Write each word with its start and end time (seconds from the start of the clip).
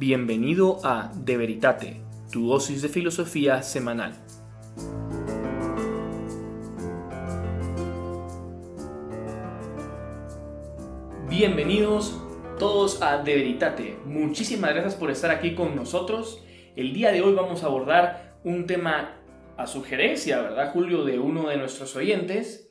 Bienvenido 0.00 0.78
a 0.84 1.10
De 1.12 1.36
Veritate, 1.36 2.00
tu 2.30 2.46
dosis 2.46 2.82
de 2.82 2.88
filosofía 2.88 3.62
semanal. 3.64 4.14
Bienvenidos 11.28 12.16
todos 12.60 13.02
a 13.02 13.24
De 13.24 13.34
Veritate. 13.34 13.98
Muchísimas 14.04 14.70
gracias 14.70 14.94
por 14.94 15.10
estar 15.10 15.32
aquí 15.32 15.56
con 15.56 15.74
nosotros. 15.74 16.44
El 16.76 16.92
día 16.92 17.10
de 17.10 17.22
hoy 17.22 17.34
vamos 17.34 17.64
a 17.64 17.66
abordar 17.66 18.38
un 18.44 18.68
tema 18.68 19.16
a 19.56 19.66
sugerencia, 19.66 20.40
¿verdad, 20.40 20.70
Julio, 20.72 21.02
de 21.02 21.18
uno 21.18 21.48
de 21.48 21.56
nuestros 21.56 21.96
oyentes? 21.96 22.70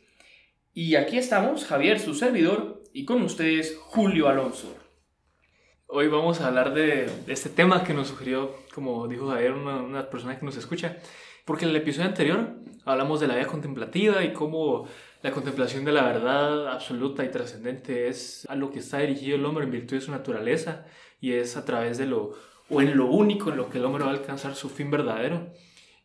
Y 0.73 0.95
aquí 0.95 1.17
estamos, 1.17 1.65
Javier, 1.65 1.99
su 1.99 2.13
servidor, 2.13 2.83
y 2.93 3.03
con 3.03 3.21
ustedes, 3.21 3.77
Julio 3.77 4.29
Alonso. 4.29 4.86
Hoy 5.89 6.09
vamos 6.09 6.41
a 6.41 6.47
hablar 6.47 6.73
de, 6.73 7.09
este 7.27 7.49
tema 7.49 7.81
que 7.85 7.93
nos 7.93 8.09
sugirió, 8.09 8.57
como 8.75 9.07
dijo 9.07 9.29
Javier, 9.29 9.53
una, 9.53 10.09
persona 10.09 10.37
que 10.37 10.45
nos 10.45 10.57
escucha. 10.57 10.97
Porque 11.45 11.63
en 11.63 11.71
el 11.71 11.77
episodio 11.77 12.09
anterior 12.09 12.55
hablamos 12.83 13.21
de 13.21 13.27
la 13.27 13.35
vida 13.35 13.47
contemplativa 13.47 14.21
y 14.21 14.33
cómo 14.33 14.85
la 15.21 15.31
contemplación 15.31 15.85
de 15.85 15.93
la 15.93 16.03
verdad 16.03 16.67
absoluta 16.67 17.23
y 17.23 17.31
trascendente 17.31 18.09
es 18.09 18.45
a 18.49 18.55
lo 18.55 18.69
que 18.69 18.79
está 18.79 18.99
dirigido 18.99 19.37
el 19.37 19.45
hombre 19.45 19.63
en 19.63 19.71
virtud 19.71 19.95
de 19.95 20.01
su 20.01 20.11
naturaleza 20.11 20.85
y 21.21 21.31
es 21.31 21.55
a 21.55 21.63
través 21.63 21.97
de 21.97 22.05
lo, 22.05 22.33
o 22.69 22.81
en 22.81 22.97
lo 22.97 23.05
único 23.05 23.49
en 23.49 23.55
lo 23.55 23.69
que 23.69 23.77
el 23.77 23.85
hombre 23.85 24.03
va 24.03 24.09
a 24.09 24.13
alcanzar 24.13 24.55
su 24.55 24.69
fin 24.69 24.91
verdadero 24.91 25.53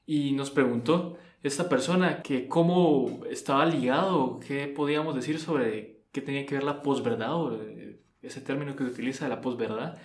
y 0.07 0.31
nos 0.31 0.53
preguntó 0.53 1.19
esta 1.43 1.69
persona 1.69 2.23
que 2.23 2.47
cómo 2.47 3.25
estaba 3.29 3.67
ligado, 3.67 4.39
qué 4.47 4.69
podíamos 4.69 5.17
decir 5.17 5.41
sobre 5.41 6.05
qué 6.13 6.21
tenía 6.21 6.47
que 6.47 6.55
ver 6.55 6.65
la 6.65 6.83
posverdad 6.83 7.35
o 7.35 7.61
eh, 7.61 8.01
ese 8.23 8.41
término 8.41 8.77
que 8.77 8.85
se 8.85 8.91
utiliza 8.91 9.25
de 9.25 9.31
la 9.31 9.41
posverdad 9.41 9.99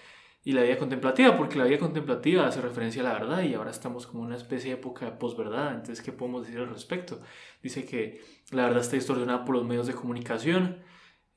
y 0.44 0.53
la 0.53 0.63
vida 0.63 0.77
contemplativa, 0.77 1.35
porque 1.35 1.58
la 1.58 1.66
vida 1.66 1.77
contemplativa 1.77 2.48
hace 2.48 2.62
referencia 2.62 3.02
a 3.02 3.05
la 3.05 3.13
verdad 3.13 3.44
y 3.44 3.53
ahora 3.53 3.71
estamos 3.71 4.08
como 4.08 4.23
en 4.23 4.27
una 4.27 4.38
especie 4.38 4.71
de 4.71 4.77
época 4.77 5.05
de 5.05 5.11
posverdad, 5.11 5.75
entonces 5.75 6.02
¿qué 6.02 6.11
podemos 6.11 6.45
decir 6.45 6.59
al 6.59 6.69
respecto? 6.69 7.19
Dice 7.61 7.86
que 7.86 8.22
la 8.52 8.64
verdad 8.64 8.81
está 8.81 8.95
distorsionada 8.95 9.44
por 9.44 9.56
los 9.56 9.66
medios 9.66 9.88
de 9.88 9.94
comunicación, 9.94 10.78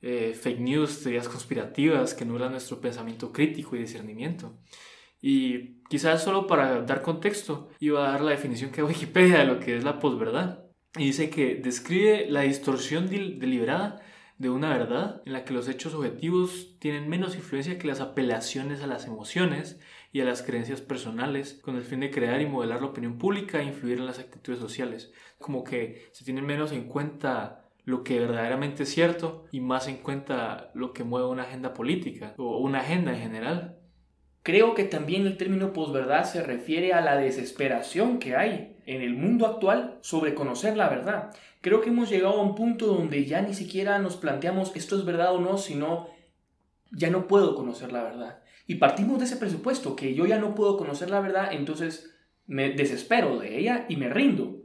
eh, 0.01 0.33
fake 0.33 0.59
news, 0.59 1.03
teorías 1.03 1.27
conspirativas 1.27 2.13
que 2.13 2.23
anulan 2.23 2.51
nuestro 2.51 2.79
pensamiento 2.79 3.31
crítico 3.31 3.75
y 3.75 3.79
discernimiento. 3.79 4.57
Y 5.21 5.81
quizás 5.89 6.23
solo 6.23 6.47
para 6.47 6.81
dar 6.81 7.01
contexto, 7.01 7.69
iba 7.79 8.07
a 8.07 8.11
dar 8.13 8.21
la 8.21 8.31
definición 8.31 8.71
que 8.71 8.81
Wikipedia 8.81 9.39
de 9.39 9.45
lo 9.45 9.59
que 9.59 9.77
es 9.77 9.83
la 9.83 9.99
posverdad. 9.99 10.65
Y 10.97 11.05
dice 11.05 11.29
que 11.29 11.55
describe 11.55 12.25
la 12.29 12.41
distorsión 12.41 13.09
deliberada 13.09 14.01
de 14.41 14.49
una 14.49 14.75
verdad 14.75 15.21
en 15.27 15.33
la 15.33 15.45
que 15.45 15.53
los 15.53 15.67
hechos 15.67 15.93
objetivos 15.93 16.75
tienen 16.79 17.07
menos 17.07 17.35
influencia 17.35 17.77
que 17.77 17.87
las 17.87 18.01
apelaciones 18.01 18.81
a 18.81 18.87
las 18.87 19.05
emociones 19.05 19.79
y 20.11 20.19
a 20.19 20.25
las 20.25 20.41
creencias 20.41 20.81
personales 20.81 21.59
con 21.61 21.75
el 21.75 21.83
fin 21.83 21.99
de 21.99 22.09
crear 22.09 22.41
y 22.41 22.47
modelar 22.47 22.81
la 22.81 22.87
opinión 22.87 23.19
pública 23.19 23.61
e 23.61 23.65
influir 23.65 23.99
en 23.99 24.07
las 24.07 24.17
actitudes 24.17 24.59
sociales. 24.59 25.13
Como 25.37 25.63
que 25.63 26.09
se 26.11 26.25
tiene 26.25 26.41
menos 26.41 26.71
en 26.71 26.85
cuenta 26.87 27.69
lo 27.85 28.03
que 28.03 28.19
verdaderamente 28.19 28.83
es 28.83 28.89
cierto 28.89 29.45
y 29.51 29.59
más 29.59 29.87
en 29.87 29.97
cuenta 29.97 30.71
lo 30.73 30.91
que 30.91 31.03
mueve 31.03 31.27
una 31.27 31.43
agenda 31.43 31.75
política 31.75 32.33
o 32.37 32.57
una 32.57 32.79
agenda 32.79 33.13
en 33.13 33.21
general. 33.21 33.77
Creo 34.41 34.73
que 34.73 34.85
también 34.85 35.27
el 35.27 35.37
término 35.37 35.71
posverdad 35.71 36.23
se 36.23 36.41
refiere 36.41 36.93
a 36.93 37.01
la 37.01 37.15
desesperación 37.15 38.17
que 38.17 38.35
hay 38.35 38.75
en 38.87 39.03
el 39.03 39.13
mundo 39.13 39.45
actual 39.45 39.90
sobre 40.01 40.33
conocer 40.33 40.77
la 40.77 40.89
verdad. 40.89 41.31
Creo 41.61 41.81
que 41.81 41.89
hemos 41.89 42.09
llegado 42.09 42.39
a 42.39 42.43
un 42.43 42.55
punto 42.55 42.87
donde 42.87 43.25
ya 43.25 43.41
ni 43.41 43.53
siquiera 43.53 43.99
nos 43.99 44.17
planteamos 44.17 44.71
esto 44.75 44.95
es 44.95 45.05
verdad 45.05 45.35
o 45.35 45.39
no, 45.39 45.57
sino 45.57 46.07
ya 46.91 47.09
no 47.09 47.27
puedo 47.27 47.55
conocer 47.55 47.91
la 47.91 48.03
verdad. 48.03 48.43
Y 48.67 48.75
partimos 48.75 49.19
de 49.19 49.25
ese 49.25 49.37
presupuesto, 49.37 49.95
que 49.95 50.13
yo 50.13 50.25
ya 50.25 50.39
no 50.39 50.55
puedo 50.55 50.77
conocer 50.77 51.09
la 51.09 51.19
verdad, 51.19 51.49
entonces 51.51 52.15
me 52.47 52.71
desespero 52.71 53.39
de 53.39 53.59
ella 53.59 53.85
y 53.89 53.95
me 53.95 54.09
rindo. 54.09 54.61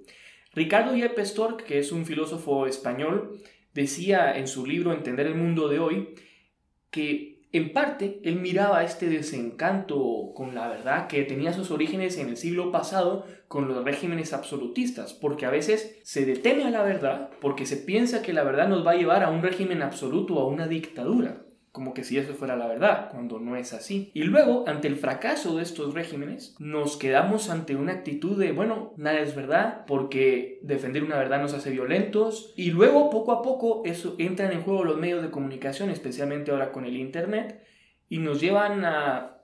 Ricardo 0.53 0.97
Yepes 0.97 1.31
Stork, 1.31 1.65
que 1.65 1.78
es 1.78 1.93
un 1.93 2.06
filósofo 2.06 2.67
español, 2.67 3.41
decía 3.75 4.37
en 4.37 4.49
su 4.49 4.66
libro 4.66 4.93
Entender 4.93 5.27
el 5.27 5.34
mundo 5.34 5.69
de 5.69 5.78
hoy 5.78 6.15
que 6.91 7.36
en 7.53 7.73
parte, 7.73 8.21
él 8.25 8.37
miraba 8.37 8.84
este 8.84 9.09
desencanto 9.09 10.33
con 10.34 10.55
la 10.55 10.69
verdad 10.69 11.07
que 11.07 11.23
tenía 11.23 11.53
sus 11.53 11.71
orígenes 11.71 12.19
en 12.19 12.29
el 12.29 12.37
siglo 12.37 12.73
pasado 12.73 13.25
con 13.49 13.69
los 13.69 13.84
regímenes 13.84 14.33
absolutistas, 14.33 15.15
porque 15.15 15.47
a 15.47 15.51
veces 15.51 15.99
se 16.03 16.27
deteme 16.27 16.65
a 16.65 16.71
la 16.71 16.83
verdad 16.83 17.31
porque 17.41 17.65
se 17.65 17.77
piensa 17.77 18.21
que 18.21 18.33
la 18.33 18.45
verdad 18.45 18.69
nos 18.69 18.87
va 18.87 18.93
a 18.93 18.97
llevar 18.97 19.23
a 19.23 19.31
un 19.31 19.43
régimen 19.43 19.83
absoluto 19.83 20.35
o 20.35 20.41
a 20.41 20.49
una 20.49 20.67
dictadura 20.67 21.46
como 21.76 21.92
que 21.92 22.04
si 22.04 22.16
eso 22.16 22.32
fuera 22.32 22.56
la 22.56 22.66
verdad, 22.66 23.10
cuando 23.10 23.38
no 23.38 23.54
es 23.54 23.75
así. 23.75 24.10
Y 24.14 24.22
luego, 24.22 24.64
ante 24.66 24.88
el 24.88 24.97
fracaso 24.97 25.59
de 25.59 25.62
estos 25.62 25.92
regímenes, 25.92 26.56
nos 26.59 26.97
quedamos 26.97 27.50
ante 27.50 27.76
una 27.76 27.92
actitud 27.92 28.38
de, 28.38 28.53
bueno, 28.53 28.94
nada 28.97 29.20
es 29.20 29.37
verdad, 29.37 29.84
porque 29.87 30.59
defender 30.62 31.04
una 31.04 31.19
verdad 31.19 31.42
nos 31.42 31.53
hace 31.53 31.69
violentos. 31.69 32.54
Y 32.56 32.70
luego, 32.70 33.10
poco 33.10 33.32
a 33.32 33.42
poco, 33.42 33.82
eso 33.84 34.14
entran 34.16 34.53
en 34.53 34.62
juego 34.62 34.84
los 34.84 34.97
medios 34.97 35.20
de 35.20 35.31
comunicación, 35.31 35.91
especialmente 35.91 36.50
ahora 36.50 36.72
con 36.72 36.87
el 36.87 36.97
Internet, 36.97 37.62
y 38.08 38.16
nos 38.16 38.41
llevan 38.41 38.87
a, 38.87 39.43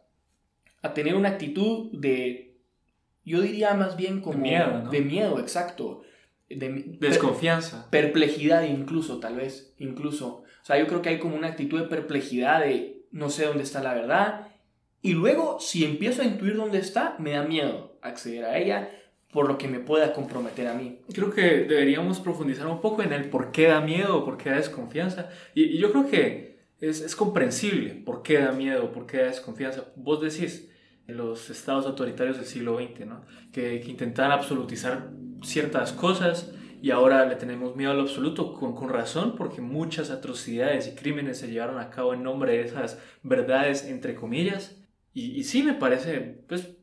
a 0.81 0.95
tener 0.95 1.15
una 1.15 1.29
actitud 1.29 1.91
de, 1.93 2.57
yo 3.27 3.43
diría 3.43 3.75
más 3.75 3.99
bien 3.99 4.23
como... 4.23 4.39
De 4.39 4.43
miedo, 4.43 4.83
¿no? 4.85 4.91
De 4.91 5.01
miedo, 5.03 5.39
exacto. 5.39 6.01
De, 6.49 6.97
Desconfianza. 6.99 7.91
perplejidad 7.91 8.63
incluso, 8.63 9.21
tal 9.21 9.37
vez, 9.37 9.75
incluso. 9.79 10.42
O 10.63 10.65
sea, 10.65 10.79
yo 10.79 10.87
creo 10.87 11.03
que 11.03 11.09
hay 11.09 11.19
como 11.19 11.37
una 11.37 11.49
actitud 11.49 11.81
de 11.81 11.89
perplejidad 11.89 12.61
de 12.61 13.05
no 13.11 13.31
sé 13.31 13.47
dónde 13.47 13.65
está 13.65 13.83
la 13.83 13.95
verdad. 13.95 14.49
Y 15.03 15.13
luego, 15.15 15.59
si 15.61 15.85
empiezo 15.85 16.23
a 16.23 16.25
intuir 16.25 16.57
dónde 16.57 16.79
está, 16.79 17.17
me 17.19 17.33
da 17.33 17.43
miedo 17.43 17.99
acceder 18.01 18.45
a 18.45 18.59
ella 18.59 18.91
por 19.33 19.49
lo 19.49 19.59
que 19.59 19.67
me 19.67 19.81
pueda 19.81 20.13
comprometer 20.13 20.69
a 20.69 20.75
mí. 20.75 20.99
Creo 21.13 21.31
que 21.31 21.65
deberíamos 21.65 22.21
profundizar 22.21 22.67
un 22.67 22.81
poco 22.81 23.03
en 23.03 23.13
el 23.13 23.31
por 23.31 23.51
qué 23.51 23.69
da 23.69 23.81
miedo, 23.81 24.25
por 24.25 24.37
qué 24.37 24.51
da 24.51 24.57
desconfianza. 24.57 25.31
Y, 25.55 25.79
yo 25.79 25.91
creo 25.91 26.07
que 26.07 26.59
es, 26.81 27.01
es, 27.01 27.17
comprensible 27.17 27.95
por 27.95 28.23
qué 28.23 28.39
da 28.39 28.53
miedo, 28.53 28.93
por 28.93 29.07
qué 29.07 29.19
da 29.19 29.25
desconfianza. 29.25 29.87
Vos 29.97 30.21
decís, 30.21 30.71
en 31.09 31.17
los 31.17 31.49
estados 31.51 31.87
autoritarios 31.87 32.37
del 32.37 32.47
siglo 32.47 32.79
XX, 32.79 33.07
¿no? 33.07 33.23
que, 33.53 33.81
que 33.81 33.91
intentaban 33.91 34.33
absolutizar 34.33 35.11
ciertas 35.43 35.93
cosas 35.93 36.53
y 36.83 36.91
ahora 36.91 37.25
le 37.25 37.37
tenemos 37.37 37.77
miedo 37.77 37.93
al 37.93 38.01
absoluto 38.01 38.53
con, 38.53 38.75
con, 38.75 38.91
razón 38.91 39.37
porque 39.37 39.63
muchas 39.63 40.11
atrocidades 40.11 40.89
y 40.89 40.95
crímenes 40.95 41.39
se 41.39 41.51
llevaron 41.51 41.79
a 41.79 41.89
cabo 41.89 42.13
en 42.13 42.23
nombre 42.23 42.53
de 42.53 42.63
esas 42.63 42.99
verdades 43.23 43.87
entre 43.87 44.15
comillas 44.15 44.77
y, 45.15 45.31
y 45.39 45.45
sí 45.45 45.63
me 45.63 45.75
parece 45.75 46.45
pues 46.49 46.77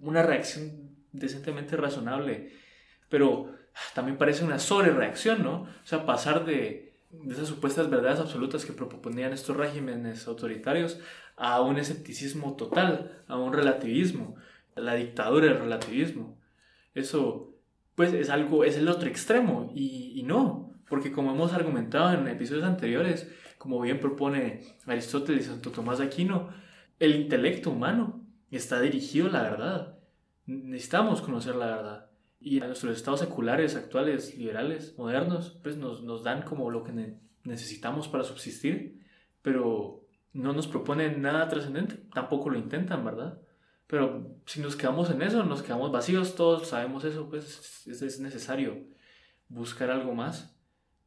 una 0.00 0.22
reacción 0.22 0.96
decentemente 1.12 1.76
razonable 1.76 2.50
pero 3.08 3.54
también 3.94 4.16
parece 4.16 4.44
una 4.44 4.58
sobrereacción, 4.58 5.42
¿no? 5.42 5.62
O 5.62 5.84
sea, 5.84 6.06
pasar 6.06 6.44
de, 6.44 6.94
de 7.10 7.34
esas 7.34 7.48
supuestas 7.48 7.90
verdades 7.90 8.20
absolutas 8.20 8.64
que 8.64 8.72
proponían 8.72 9.32
estos 9.32 9.56
regímenes 9.56 10.26
autoritarios 10.26 10.98
a 11.36 11.60
un 11.60 11.78
escepticismo 11.78 12.56
total, 12.56 13.22
a 13.28 13.36
un 13.36 13.52
relativismo, 13.52 14.36
la 14.74 14.94
dictadura 14.94 15.46
del 15.46 15.58
relativismo. 15.58 16.38
Eso 16.94 17.51
pues 17.94 18.12
es 18.12 18.30
algo, 18.30 18.64
es 18.64 18.76
el 18.76 18.88
otro 18.88 19.08
extremo 19.08 19.70
y, 19.74 20.22
no, 20.24 20.74
porque 20.88 21.12
como 21.12 21.32
hemos 21.32 21.52
argumentado 21.52 22.12
en 22.12 22.26
episodios 22.28 22.64
anteriores, 22.64 23.30
como 23.58 23.80
bien 23.80 24.00
propone 24.00 24.62
Aristóteles 24.86 25.46
y 25.46 25.48
Santo 25.48 25.70
Tomás 25.70 25.98
de 25.98 26.06
Aquino, 26.06 26.48
el 26.98 27.14
intelecto 27.16 27.70
humano 27.70 28.24
está 28.50 28.80
dirigido 28.80 29.28
a 29.28 29.30
la 29.30 29.42
verdad. 29.42 29.98
Necesitamos 30.46 31.20
conocer 31.22 31.54
la 31.56 31.66
verdad. 31.66 32.10
Y 32.40 32.60
a 32.60 32.66
nuestros 32.66 32.96
estados 32.96 33.20
seculares 33.20 33.76
actuales, 33.76 34.36
liberales, 34.36 34.96
modernos, 34.98 35.58
pues 35.62 35.76
nos, 35.76 36.02
nos 36.02 36.24
dan 36.24 36.42
como 36.42 36.70
lo 36.70 36.82
que 36.82 37.16
necesitamos 37.44 38.08
para 38.08 38.24
subsistir, 38.24 39.00
pero 39.42 40.02
no 40.32 40.52
nos 40.52 40.66
proponen 40.66 41.22
nada 41.22 41.48
trascendente, 41.48 41.96
tampoco 42.12 42.50
lo 42.50 42.58
intentan, 42.58 43.04
¿verdad? 43.04 43.38
Pero 43.92 44.38
si 44.46 44.62
nos 44.62 44.74
quedamos 44.74 45.10
en 45.10 45.20
eso, 45.20 45.44
nos 45.44 45.62
quedamos 45.62 45.92
vacíos, 45.92 46.34
todos 46.34 46.66
sabemos 46.66 47.04
eso, 47.04 47.28
pues 47.28 47.86
es, 47.86 48.20
necesario 48.20 48.86
buscar 49.50 49.90
algo 49.90 50.14
más. 50.14 50.56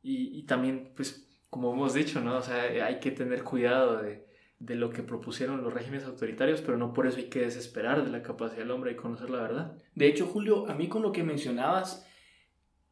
Y, 0.04 0.38
y, 0.38 0.44
también, 0.44 0.92
pues, 0.96 1.28
como 1.50 1.74
hemos 1.74 1.96
dicho, 1.96 2.22
¿no? 2.22 2.38
O 2.38 2.42
sea, 2.44 2.62
hay 2.86 3.00
que 3.00 3.10
tener 3.10 3.44
cuidado 3.44 4.04
de, 4.04 4.28
de, 4.60 4.76
lo 4.76 4.92
que 4.92 5.02
propusieron 5.02 5.64
los 5.64 5.74
regímenes 5.74 6.06
autoritarios, 6.06 6.62
pero 6.62 6.78
no 6.78 6.94
por 6.94 7.08
eso 7.08 7.18
hay 7.18 7.28
que 7.28 7.40
desesperar 7.40 8.06
de 8.06 8.12
la 8.12 8.22
capacidad 8.22 8.60
del 8.60 8.70
hombre 8.70 8.92
de 8.92 8.98
conocer 8.98 9.32
la 9.32 9.42
verdad. 9.42 9.76
De 9.96 10.06
hecho, 10.06 10.28
Julio, 10.28 10.70
a 10.70 10.76
mí 10.76 10.88
con 10.88 11.02
lo 11.02 11.12
que 11.12 11.24
mencionabas, 11.24 12.08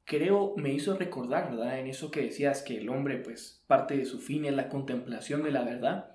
creo 0.05 0.55
me 0.57 0.73
hizo 0.73 0.97
recordar, 0.97 1.51
¿verdad? 1.51 1.77
En 1.77 1.85
eso 1.85 2.09
que 2.09 2.23
decías 2.23 2.63
que 2.63 2.79
el 2.79 2.89
hombre, 2.89 3.19
pues, 3.19 3.63
parte 3.67 3.95
de 3.95 4.05
su 4.05 4.17
fin 4.17 4.45
es 4.45 4.55
la 4.55 4.69
contemplación 4.69 5.43
de 5.43 5.51
la 5.51 5.63
verdad. 5.63 6.12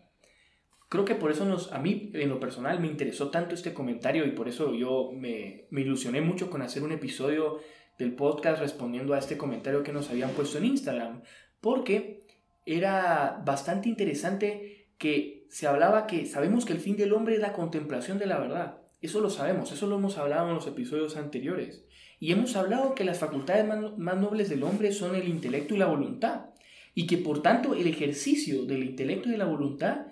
Creo 0.88 1.04
que 1.04 1.14
por 1.14 1.30
eso 1.30 1.44
nos, 1.44 1.72
a 1.72 1.78
mí 1.78 2.10
en 2.14 2.28
lo 2.30 2.40
personal 2.40 2.80
me 2.80 2.86
interesó 2.86 3.30
tanto 3.30 3.54
este 3.54 3.74
comentario 3.74 4.24
y 4.26 4.30
por 4.30 4.48
eso 4.48 4.74
yo 4.74 5.10
me, 5.14 5.66
me 5.70 5.82
ilusioné 5.82 6.20
mucho 6.22 6.48
con 6.48 6.62
hacer 6.62 6.82
un 6.82 6.92
episodio 6.92 7.58
del 7.98 8.14
podcast 8.14 8.60
respondiendo 8.60 9.12
a 9.12 9.18
este 9.18 9.36
comentario 9.36 9.82
que 9.82 9.92
nos 9.92 10.08
habían 10.08 10.30
puesto 10.30 10.56
en 10.58 10.64
Instagram, 10.64 11.22
porque 11.60 12.26
era 12.64 13.42
bastante 13.44 13.88
interesante 13.88 14.88
que 14.98 15.46
se 15.50 15.66
hablaba 15.66 16.06
que 16.06 16.26
sabemos 16.26 16.64
que 16.64 16.72
el 16.72 16.80
fin 16.80 16.96
del 16.96 17.12
hombre 17.12 17.34
es 17.34 17.40
la 17.40 17.52
contemplación 17.52 18.18
de 18.18 18.26
la 18.26 18.38
verdad. 18.38 18.78
Eso 19.00 19.20
lo 19.20 19.30
sabemos, 19.30 19.72
eso 19.72 19.86
lo 19.86 19.96
hemos 19.96 20.18
hablado 20.18 20.48
en 20.48 20.54
los 20.54 20.66
episodios 20.66 21.16
anteriores. 21.16 21.84
Y 22.20 22.32
hemos 22.32 22.56
hablado 22.56 22.94
que 22.94 23.04
las 23.04 23.18
facultades 23.18 23.64
más 23.66 24.16
nobles 24.18 24.48
del 24.48 24.64
hombre 24.64 24.92
son 24.92 25.14
el 25.14 25.28
intelecto 25.28 25.74
y 25.74 25.78
la 25.78 25.86
voluntad. 25.86 26.46
Y 26.94 27.06
que 27.06 27.16
por 27.16 27.42
tanto 27.42 27.74
el 27.74 27.86
ejercicio 27.86 28.64
del 28.64 28.82
intelecto 28.82 29.28
y 29.28 29.32
de 29.32 29.38
la 29.38 29.44
voluntad 29.46 30.06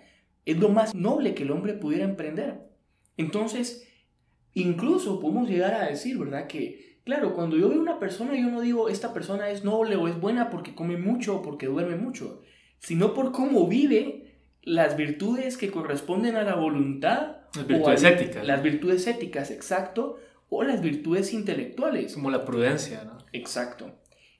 es 0.46 0.58
lo 0.58 0.70
más 0.70 0.94
noble 0.94 1.34
que 1.34 1.42
el 1.42 1.50
hombre 1.50 1.74
pudiera 1.74 2.04
emprender. 2.04 2.60
Entonces, 3.16 3.86
incluso 4.54 5.20
podemos 5.20 5.48
llegar 5.48 5.74
a 5.74 5.86
decir, 5.86 6.16
¿verdad? 6.16 6.46
Que, 6.46 7.00
claro, 7.04 7.34
cuando 7.34 7.56
yo 7.56 7.68
veo 7.68 7.80
una 7.80 7.98
persona, 7.98 8.34
yo 8.36 8.46
no 8.46 8.60
digo, 8.60 8.88
esta 8.88 9.12
persona 9.12 9.50
es 9.50 9.64
noble 9.64 9.96
o 9.96 10.08
es 10.08 10.18
buena 10.18 10.48
porque 10.48 10.74
come 10.74 10.96
mucho 10.96 11.36
o 11.36 11.42
porque 11.42 11.66
duerme 11.66 11.96
mucho, 11.96 12.42
sino 12.78 13.12
por 13.12 13.32
cómo 13.32 13.66
vive 13.66 14.38
las 14.62 14.96
virtudes 14.96 15.56
que 15.56 15.70
corresponden 15.70 16.36
a 16.36 16.42
la 16.42 16.54
voluntad. 16.54 17.38
Las 17.54 17.66
virtudes 17.66 18.04
éticas. 18.04 18.46
Las 18.46 18.62
virtudes 18.62 19.06
éticas, 19.06 19.50
exacto, 19.50 20.18
o 20.48 20.62
las 20.62 20.80
virtudes 20.80 21.32
intelectuales. 21.32 22.14
Como 22.14 22.30
la 22.30 22.44
prudencia, 22.44 23.02
¿no? 23.04 23.18
Exacto. 23.32 23.98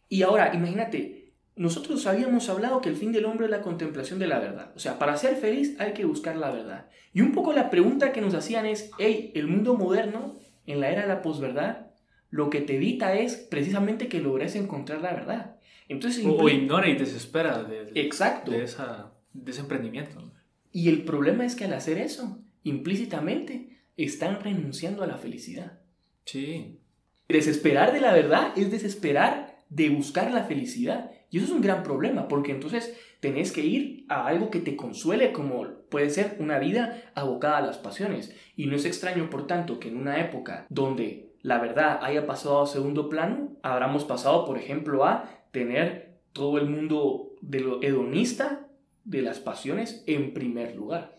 Y 0.08 0.22
ahora, 0.22 0.54
imagínate, 0.54 1.25
nosotros 1.56 2.06
habíamos 2.06 2.48
hablado 2.48 2.80
que 2.80 2.90
el 2.90 2.96
fin 2.96 3.12
del 3.12 3.24
hombre 3.24 3.46
es 3.46 3.50
la 3.50 3.62
contemplación 3.62 4.18
de 4.18 4.26
la 4.26 4.38
verdad. 4.38 4.72
O 4.76 4.78
sea, 4.78 4.98
para 4.98 5.16
ser 5.16 5.36
feliz 5.36 5.74
hay 5.80 5.94
que 5.94 6.04
buscar 6.04 6.36
la 6.36 6.50
verdad. 6.50 6.86
Y 7.14 7.22
un 7.22 7.32
poco 7.32 7.52
la 7.52 7.70
pregunta 7.70 8.12
que 8.12 8.20
nos 8.20 8.34
hacían 8.34 8.66
es, 8.66 8.90
hey, 8.98 9.32
el 9.34 9.48
mundo 9.48 9.74
moderno, 9.74 10.34
en 10.66 10.80
la 10.80 10.90
era 10.90 11.02
de 11.02 11.08
la 11.08 11.22
posverdad, 11.22 11.86
lo 12.30 12.50
que 12.50 12.60
te 12.60 12.76
evita 12.76 13.14
es 13.14 13.36
precisamente 13.36 14.08
que 14.08 14.20
logres 14.20 14.54
encontrar 14.54 15.00
la 15.00 15.14
verdad. 15.14 15.56
Entonces, 15.88 16.24
o, 16.26 16.48
ignora 16.48 16.88
y 16.88 16.96
desespera 16.96 17.62
de, 17.62 17.90
exacto. 17.94 18.50
de, 18.50 18.64
esa, 18.64 19.12
de 19.32 19.50
ese 19.50 19.60
emprendimiento. 19.60 20.30
Y 20.72 20.90
el 20.90 21.04
problema 21.04 21.46
es 21.46 21.54
que 21.54 21.64
al 21.64 21.72
hacer 21.72 21.96
eso, 21.96 22.38
implícitamente, 22.64 23.80
están 23.96 24.40
renunciando 24.40 25.02
a 25.02 25.06
la 25.06 25.16
felicidad. 25.16 25.78
Sí. 26.26 26.80
Desesperar 27.28 27.92
de 27.92 28.00
la 28.00 28.12
verdad 28.12 28.52
es 28.56 28.70
desesperar 28.70 29.56
de 29.68 29.88
buscar 29.88 30.30
la 30.30 30.44
felicidad. 30.44 31.10
Y 31.30 31.38
eso 31.38 31.46
es 31.46 31.52
un 31.52 31.62
gran 31.62 31.82
problema, 31.82 32.28
porque 32.28 32.52
entonces 32.52 32.96
tenés 33.20 33.52
que 33.52 33.64
ir 33.64 34.04
a 34.08 34.26
algo 34.26 34.50
que 34.50 34.60
te 34.60 34.76
consuele, 34.76 35.32
como 35.32 35.66
puede 35.90 36.10
ser 36.10 36.36
una 36.38 36.58
vida 36.58 37.10
abocada 37.14 37.58
a 37.58 37.66
las 37.66 37.78
pasiones. 37.78 38.34
Y 38.56 38.66
no 38.66 38.76
es 38.76 38.84
extraño, 38.84 39.28
por 39.30 39.46
tanto, 39.46 39.80
que 39.80 39.88
en 39.88 39.96
una 39.96 40.20
época 40.20 40.66
donde 40.68 41.34
la 41.42 41.58
verdad 41.58 42.00
haya 42.02 42.26
pasado 42.26 42.62
a 42.62 42.66
segundo 42.66 43.08
plano, 43.08 43.56
habramos 43.62 44.04
pasado, 44.04 44.44
por 44.44 44.58
ejemplo, 44.58 45.04
a 45.04 45.30
tener 45.52 46.18
todo 46.32 46.58
el 46.58 46.68
mundo 46.68 47.34
de 47.40 47.60
lo 47.60 47.82
hedonista, 47.82 48.66
de 49.04 49.22
las 49.22 49.38
pasiones, 49.38 50.02
en 50.06 50.34
primer 50.34 50.74
lugar. 50.74 51.14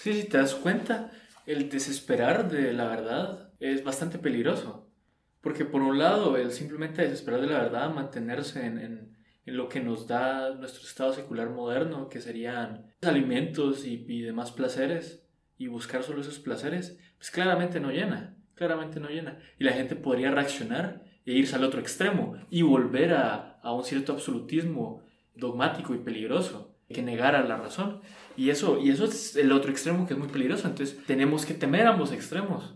Sí, 0.00 0.14
si 0.14 0.28
te 0.28 0.38
das 0.38 0.54
cuenta, 0.54 1.12
el 1.46 1.68
desesperar 1.68 2.50
de 2.50 2.72
la 2.72 2.88
verdad 2.88 3.50
es 3.60 3.84
bastante 3.84 4.18
peligroso. 4.18 4.88
Porque 5.40 5.64
por 5.64 5.82
un 5.82 5.98
lado, 5.98 6.36
el 6.36 6.50
simplemente 6.50 7.02
desesperar 7.02 7.40
de 7.40 7.46
la 7.46 7.58
verdad, 7.58 7.94
mantenerse 7.94 8.66
en, 8.66 8.78
en, 8.78 9.15
lo 9.52 9.68
que 9.68 9.80
nos 9.80 10.06
da 10.06 10.54
nuestro 10.54 10.86
estado 10.86 11.12
secular 11.12 11.50
moderno, 11.50 12.08
que 12.08 12.20
serían 12.20 12.92
alimentos 13.02 13.86
y, 13.86 14.04
y, 14.08 14.22
demás 14.22 14.52
placeres, 14.52 15.26
y 15.56 15.68
buscar 15.68 16.02
solo 16.02 16.20
esos 16.20 16.38
placeres, 16.38 16.98
pues 17.16 17.30
claramente 17.30 17.80
no 17.80 17.90
llena, 17.90 18.36
claramente 18.54 19.00
no 19.00 19.08
llena. 19.08 19.38
Y 19.58 19.64
la 19.64 19.72
gente 19.72 19.96
podría 19.96 20.30
reaccionar 20.30 21.04
e 21.24 21.32
irse 21.32 21.56
al 21.56 21.64
otro 21.64 21.80
extremo 21.80 22.36
y 22.50 22.62
volver 22.62 23.14
a, 23.14 23.58
a 23.62 23.72
un 23.72 23.84
cierto 23.84 24.12
absolutismo 24.12 25.02
dogmático 25.34 25.94
y 25.94 25.98
peligroso 25.98 26.76
que 26.88 27.02
negara 27.02 27.42
la 27.42 27.56
razón. 27.56 28.00
Y 28.36 28.50
eso, 28.50 28.78
y 28.78 28.90
eso 28.90 29.04
es 29.04 29.36
el 29.36 29.52
otro 29.52 29.70
extremo 29.70 30.06
que 30.06 30.14
es 30.14 30.18
muy 30.18 30.28
peligroso. 30.28 30.68
Entonces 30.68 30.98
tenemos 31.06 31.44
que 31.44 31.54
temer 31.54 31.86
ambos 31.86 32.12
extremos. 32.12 32.74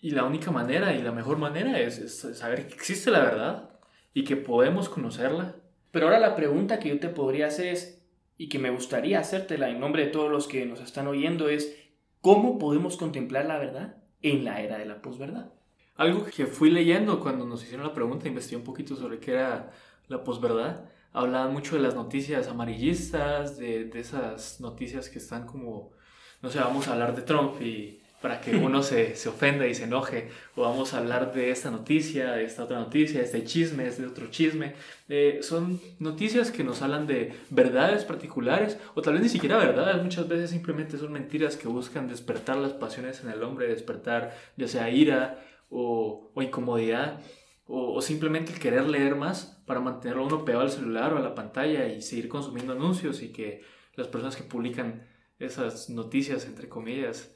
Y 0.00 0.10
la 0.10 0.24
única 0.24 0.50
manera 0.50 0.94
y 0.94 1.02
la 1.02 1.12
mejor 1.12 1.38
manera 1.38 1.78
es, 1.78 2.20
saber 2.34 2.66
que 2.66 2.74
existe 2.74 3.10
la 3.10 3.20
verdad 3.20 3.70
y 4.12 4.24
que 4.24 4.36
podemos 4.36 4.88
conocerla. 4.88 5.56
Pero 5.92 6.06
ahora 6.06 6.18
la 6.18 6.34
pregunta 6.34 6.80
que 6.80 6.88
yo 6.88 6.98
te 6.98 7.08
podría 7.08 7.46
hacer 7.46 7.68
es, 7.68 8.02
y 8.36 8.48
que 8.48 8.58
me 8.58 8.70
gustaría 8.70 9.20
hacértela 9.20 9.68
en 9.68 9.78
nombre 9.78 10.06
de 10.06 10.10
todos 10.10 10.30
los 10.30 10.48
que 10.48 10.66
nos 10.66 10.80
están 10.80 11.06
oyendo, 11.06 11.48
es, 11.48 11.78
¿cómo 12.20 12.58
podemos 12.58 12.96
contemplar 12.96 13.44
la 13.44 13.58
verdad 13.58 14.02
en 14.22 14.44
la 14.44 14.60
era 14.60 14.78
de 14.78 14.86
la 14.86 15.00
posverdad? 15.00 15.52
Algo 15.94 16.24
que 16.24 16.46
fui 16.46 16.70
leyendo 16.70 17.20
cuando 17.20 17.46
nos 17.46 17.62
hicieron 17.62 17.86
la 17.86 17.94
pregunta, 17.94 18.26
investigué 18.26 18.56
un 18.56 18.64
poquito 18.64 18.96
sobre 18.96 19.20
qué 19.20 19.32
era 19.32 19.70
la 20.08 20.24
posverdad. 20.24 20.88
Hablaban 21.12 21.52
mucho 21.52 21.76
de 21.76 21.82
las 21.82 21.94
noticias 21.94 22.48
amarillistas, 22.48 23.58
de, 23.58 23.84
de 23.84 24.00
esas 24.00 24.60
noticias 24.60 25.10
que 25.10 25.18
están 25.18 25.46
como, 25.46 25.92
no 26.40 26.48
sé, 26.48 26.58
vamos 26.58 26.88
a 26.88 26.94
hablar 26.94 27.14
de 27.14 27.22
Trump 27.22 27.60
y 27.60 28.01
para 28.22 28.40
que 28.40 28.54
uno 28.56 28.82
se, 28.84 29.16
se, 29.16 29.28
ofenda 29.28 29.66
y 29.66 29.74
se 29.74 29.84
enoje, 29.84 30.28
o 30.54 30.62
vamos 30.62 30.94
a 30.94 30.98
hablar 30.98 31.34
de 31.34 31.50
esta 31.50 31.72
noticia, 31.72 32.32
de 32.32 32.44
esta 32.44 32.64
otra 32.64 32.78
noticia, 32.78 33.18
de 33.18 33.26
este 33.26 33.44
chisme, 33.44 33.82
de 33.82 33.88
este 33.90 34.06
otro 34.06 34.28
chisme. 34.30 34.74
Eh, 35.08 35.40
son 35.42 35.80
noticias 35.98 36.52
que 36.52 36.62
nos 36.62 36.80
hablan 36.82 37.08
de 37.08 37.34
verdades 37.50 38.04
particulares, 38.04 38.78
o 38.94 39.02
tal 39.02 39.14
vez 39.14 39.24
ni 39.24 39.28
siquiera 39.28 39.56
verdades, 39.58 40.00
muchas 40.00 40.28
veces 40.28 40.50
simplemente 40.50 40.96
son 40.96 41.12
mentiras 41.12 41.56
que 41.56 41.66
buscan 41.66 42.06
despertar 42.06 42.56
las 42.56 42.72
pasiones 42.72 43.22
en 43.24 43.30
el 43.30 43.42
hombre, 43.42 43.66
despertar 43.66 44.36
ya 44.56 44.68
sea 44.68 44.88
ira 44.88 45.44
o, 45.68 46.30
o 46.32 46.42
incomodidad, 46.42 47.20
o, 47.66 47.94
o, 47.94 48.02
simplemente 48.02 48.52
el 48.52 48.60
querer 48.60 48.88
leer 48.88 49.16
más 49.16 49.60
para 49.66 49.80
mantenerlo 49.80 50.26
uno 50.26 50.44
pegado 50.44 50.64
al 50.64 50.70
celular 50.70 51.12
o 51.12 51.16
a 51.16 51.20
la 51.20 51.34
pantalla 51.34 51.88
y 51.88 52.02
seguir 52.02 52.28
consumiendo 52.28 52.72
anuncios 52.72 53.22
y 53.22 53.32
que 53.32 53.62
las 53.96 54.06
personas 54.06 54.36
que 54.36 54.42
publican 54.44 55.08
esas 55.38 55.90
noticias, 55.90 56.46
entre 56.46 56.68
comillas, 56.68 57.34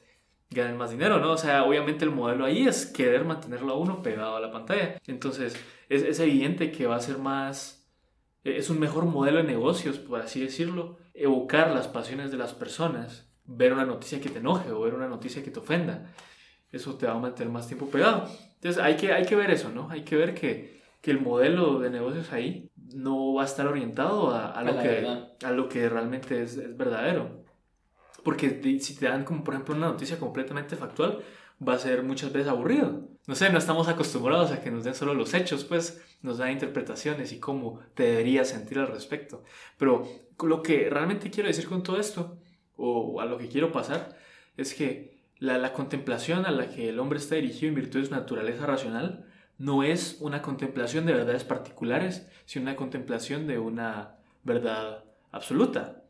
ganen 0.49 0.77
más 0.77 0.91
dinero, 0.91 1.19
¿no? 1.19 1.31
O 1.31 1.37
sea, 1.37 1.63
obviamente 1.63 2.05
el 2.05 2.11
modelo 2.11 2.45
ahí 2.45 2.67
es 2.67 2.85
querer 2.85 3.25
mantenerlo 3.25 3.73
a 3.73 3.77
uno 3.77 4.01
pegado 4.01 4.37
a 4.37 4.39
la 4.39 4.51
pantalla. 4.51 4.97
Entonces, 5.05 5.55
es, 5.89 6.03
es 6.03 6.19
evidente 6.19 6.71
que 6.71 6.87
va 6.87 6.95
a 6.95 7.01
ser 7.01 7.17
más, 7.17 7.89
es 8.43 8.69
un 8.69 8.79
mejor 8.79 9.05
modelo 9.05 9.37
de 9.37 9.43
negocios, 9.43 9.99
por 9.99 10.21
así 10.21 10.41
decirlo, 10.41 10.97
evocar 11.13 11.71
las 11.71 11.87
pasiones 11.87 12.31
de 12.31 12.37
las 12.37 12.53
personas, 12.53 13.29
ver 13.45 13.73
una 13.73 13.85
noticia 13.85 14.21
que 14.21 14.29
te 14.29 14.39
enoje 14.39 14.71
o 14.71 14.81
ver 14.81 14.93
una 14.93 15.07
noticia 15.07 15.43
que 15.43 15.51
te 15.51 15.59
ofenda. 15.59 16.13
Eso 16.71 16.95
te 16.95 17.05
va 17.07 17.13
a 17.13 17.19
mantener 17.19 17.51
más 17.51 17.67
tiempo 17.67 17.89
pegado. 17.89 18.29
Entonces, 18.55 18.81
hay 18.81 18.95
que, 18.95 19.13
hay 19.13 19.25
que 19.25 19.35
ver 19.35 19.51
eso, 19.51 19.69
¿no? 19.69 19.89
Hay 19.89 20.03
que 20.03 20.15
ver 20.15 20.33
que, 20.33 20.81
que 21.01 21.11
el 21.11 21.21
modelo 21.21 21.79
de 21.79 21.89
negocios 21.89 22.31
ahí 22.33 22.69
no 22.75 23.33
va 23.33 23.43
a 23.43 23.45
estar 23.45 23.67
orientado 23.67 24.31
a, 24.31 24.51
a, 24.51 24.63
lo, 24.63 24.81
que, 24.81 25.45
a 25.45 25.51
lo 25.51 25.69
que 25.69 25.89
realmente 25.89 26.41
es, 26.41 26.57
es 26.57 26.75
verdadero. 26.75 27.46
Porque 28.27 28.59
si 28.81 28.93
te 28.97 29.05
dan 29.05 29.23
como 29.23 29.41
por 29.41 29.53
ejemplo 29.53 29.73
una 29.73 29.87
noticia 29.87 30.19
completamente 30.19 30.75
factual, 30.75 31.23
va 31.65 31.75
a 31.75 31.79
ser 31.79 32.03
muchas 32.03 32.33
veces 32.33 32.49
aburrido. 32.49 33.07
No 33.25 33.35
sé, 33.35 33.49
no 33.53 33.57
estamos 33.57 33.87
acostumbrados 33.87 34.51
a 34.51 34.59
que 34.59 34.69
nos 34.69 34.83
den 34.83 34.95
solo 34.95 35.13
los 35.13 35.33
hechos, 35.33 35.63
pues 35.63 36.03
nos 36.21 36.37
dan 36.37 36.51
interpretaciones 36.51 37.31
y 37.31 37.39
cómo 37.39 37.79
te 37.93 38.03
deberías 38.03 38.49
sentir 38.49 38.79
al 38.79 38.89
respecto. 38.89 39.45
Pero 39.77 40.05
lo 40.43 40.61
que 40.61 40.89
realmente 40.89 41.29
quiero 41.29 41.47
decir 41.47 41.69
con 41.69 41.83
todo 41.83 42.01
esto, 42.01 42.37
o 42.75 43.21
a 43.21 43.25
lo 43.25 43.37
que 43.37 43.47
quiero 43.47 43.71
pasar, 43.71 44.17
es 44.57 44.73
que 44.73 45.21
la, 45.39 45.57
la 45.57 45.71
contemplación 45.71 46.45
a 46.45 46.51
la 46.51 46.69
que 46.69 46.89
el 46.89 46.99
hombre 46.99 47.19
está 47.19 47.35
dirigido 47.35 47.69
en 47.69 47.75
virtud 47.75 48.01
de 48.01 48.07
su 48.07 48.11
naturaleza 48.11 48.65
racional 48.65 49.25
no 49.57 49.83
es 49.83 50.17
una 50.19 50.41
contemplación 50.41 51.05
de 51.05 51.13
verdades 51.13 51.45
particulares, 51.45 52.27
sino 52.43 52.63
una 52.63 52.75
contemplación 52.75 53.47
de 53.47 53.57
una 53.57 54.17
verdad 54.43 55.05
absoluta. 55.31 56.03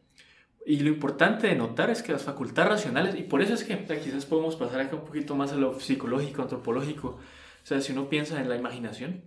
Y 0.68 0.82
lo 0.82 0.90
importante 0.90 1.48
de 1.48 1.56
notar 1.56 1.90
es 1.90 2.04
que 2.04 2.12
las 2.12 2.24
facultades 2.24 2.70
racionales, 2.70 3.18
y 3.18 3.24
por 3.24 3.42
eso 3.42 3.54
es 3.54 3.64
que 3.64 3.78
quizás 4.04 4.26
podemos 4.26 4.58
pasar 4.58 4.82
acá 4.82 4.98
un 4.98 5.06
poquito 5.06 5.34
más 5.34 5.54
a 5.54 5.56
lo 5.56 5.80
psicológico, 5.80 6.42
antropológico, 6.42 7.08
o 7.08 7.66
sea, 7.66 7.80
si 7.80 7.94
uno 7.94 8.10
piensa 8.10 8.42
en 8.42 8.50
la 8.50 8.58
imaginación, 8.58 9.24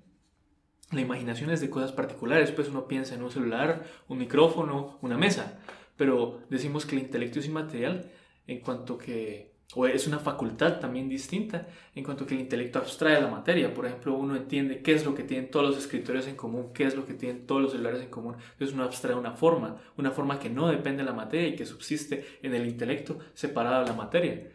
la 0.92 1.00
imaginación 1.00 1.48
es 1.48 1.62
de 1.62 1.70
cosas 1.70 1.92
particulares, 1.92 2.52
pues 2.52 2.68
uno 2.68 2.86
piensa 2.86 3.14
en 3.14 3.22
un 3.22 3.30
celular, 3.30 3.86
un 4.06 4.18
micrófono, 4.18 4.98
una 5.00 5.16
mesa, 5.16 5.58
pero 5.96 6.42
decimos 6.50 6.84
que 6.84 6.96
el 6.96 7.04
intelecto 7.04 7.38
es 7.38 7.46
inmaterial 7.46 8.10
en 8.46 8.60
cuanto 8.60 8.98
que 8.98 9.49
o 9.74 9.86
es 9.86 10.06
una 10.06 10.18
facultad 10.18 10.80
también 10.80 11.08
distinta 11.08 11.68
en 11.94 12.02
cuanto 12.02 12.26
que 12.26 12.34
el 12.34 12.40
intelecto 12.40 12.78
abstrae 12.78 13.20
la 13.20 13.28
materia. 13.28 13.72
Por 13.72 13.86
ejemplo, 13.86 14.16
uno 14.16 14.34
entiende 14.34 14.82
qué 14.82 14.94
es 14.94 15.04
lo 15.04 15.14
que 15.14 15.22
tienen 15.22 15.50
todos 15.50 15.66
los 15.66 15.78
escritorios 15.78 16.26
en 16.26 16.34
común, 16.34 16.72
qué 16.74 16.84
es 16.84 16.96
lo 16.96 17.06
que 17.06 17.14
tienen 17.14 17.46
todos 17.46 17.62
los 17.62 17.72
celulares 17.72 18.02
en 18.02 18.08
común. 18.08 18.34
Entonces 18.52 18.74
uno 18.74 18.84
abstrae 18.84 19.14
una 19.14 19.32
forma, 19.32 19.76
una 19.96 20.10
forma 20.10 20.40
que 20.40 20.50
no 20.50 20.68
depende 20.68 21.02
de 21.02 21.08
la 21.08 21.14
materia 21.14 21.48
y 21.48 21.56
que 21.56 21.66
subsiste 21.66 22.38
en 22.42 22.54
el 22.54 22.66
intelecto 22.66 23.18
separada 23.34 23.82
de 23.82 23.88
la 23.88 23.94
materia. 23.94 24.50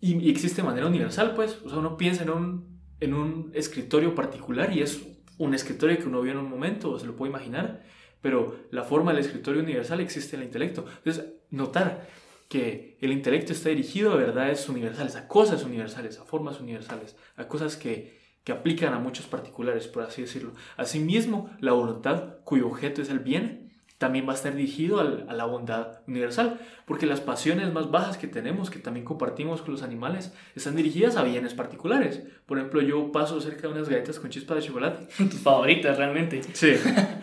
Y, 0.00 0.30
existe 0.30 0.62
de 0.62 0.68
manera 0.68 0.86
universal, 0.86 1.34
pues. 1.34 1.60
O 1.64 1.68
sea, 1.68 1.78
uno 1.78 1.96
piensa 1.96 2.24
en 2.24 2.30
un, 2.30 2.80
en 3.00 3.14
un 3.14 3.52
escritorio 3.54 4.14
particular 4.14 4.76
y 4.76 4.82
es 4.82 5.00
un 5.38 5.54
escritorio 5.54 5.96
que 5.96 6.08
uno 6.08 6.20
vio 6.20 6.32
en 6.32 6.38
un 6.38 6.50
momento 6.50 6.90
o 6.90 6.98
se 6.98 7.06
lo 7.06 7.16
puede 7.16 7.30
imaginar, 7.30 7.82
pero 8.20 8.56
la 8.70 8.82
forma 8.82 9.12
del 9.12 9.20
escritorio 9.20 9.62
universal 9.62 10.00
existe 10.00 10.36
en 10.36 10.42
el 10.42 10.48
intelecto. 10.48 10.84
Entonces, 10.98 11.24
notar 11.50 12.06
que 12.52 12.98
el 13.00 13.12
intelecto 13.12 13.54
está 13.54 13.70
dirigido 13.70 14.12
a 14.12 14.16
verdades 14.16 14.68
universales, 14.68 15.16
a 15.16 15.26
cosas 15.26 15.64
universales, 15.64 16.18
a 16.18 16.24
formas 16.26 16.60
universales, 16.60 17.16
a 17.36 17.48
cosas 17.48 17.78
que, 17.78 18.20
que 18.44 18.52
aplican 18.52 18.92
a 18.92 18.98
muchos 18.98 19.24
particulares, 19.24 19.88
por 19.88 20.02
así 20.02 20.20
decirlo. 20.20 20.52
Asimismo, 20.76 21.48
la 21.60 21.72
voluntad, 21.72 22.40
cuyo 22.44 22.66
objeto 22.66 23.00
es 23.00 23.08
el 23.08 23.20
bien, 23.20 23.72
también 23.96 24.28
va 24.28 24.32
a 24.32 24.34
estar 24.34 24.54
dirigido 24.54 25.00
a 25.00 25.32
la 25.32 25.46
bondad 25.46 26.00
universal, 26.06 26.60
porque 26.84 27.06
las 27.06 27.22
pasiones 27.22 27.72
más 27.72 27.90
bajas 27.90 28.18
que 28.18 28.26
tenemos, 28.26 28.68
que 28.68 28.80
también 28.80 29.06
compartimos 29.06 29.62
con 29.62 29.72
los 29.72 29.82
animales, 29.82 30.34
están 30.54 30.76
dirigidas 30.76 31.16
a 31.16 31.22
bienes 31.22 31.54
particulares. 31.54 32.22
Por 32.44 32.58
ejemplo, 32.58 32.82
yo 32.82 33.12
paso 33.12 33.40
cerca 33.40 33.62
de 33.62 33.72
unas 33.72 33.88
galletas 33.88 34.20
con 34.20 34.28
chispas 34.28 34.58
de 34.58 34.64
chocolate. 34.64 35.08
Tus 35.16 35.40
favoritas, 35.40 35.96
realmente. 35.96 36.42
Sí. 36.52 36.74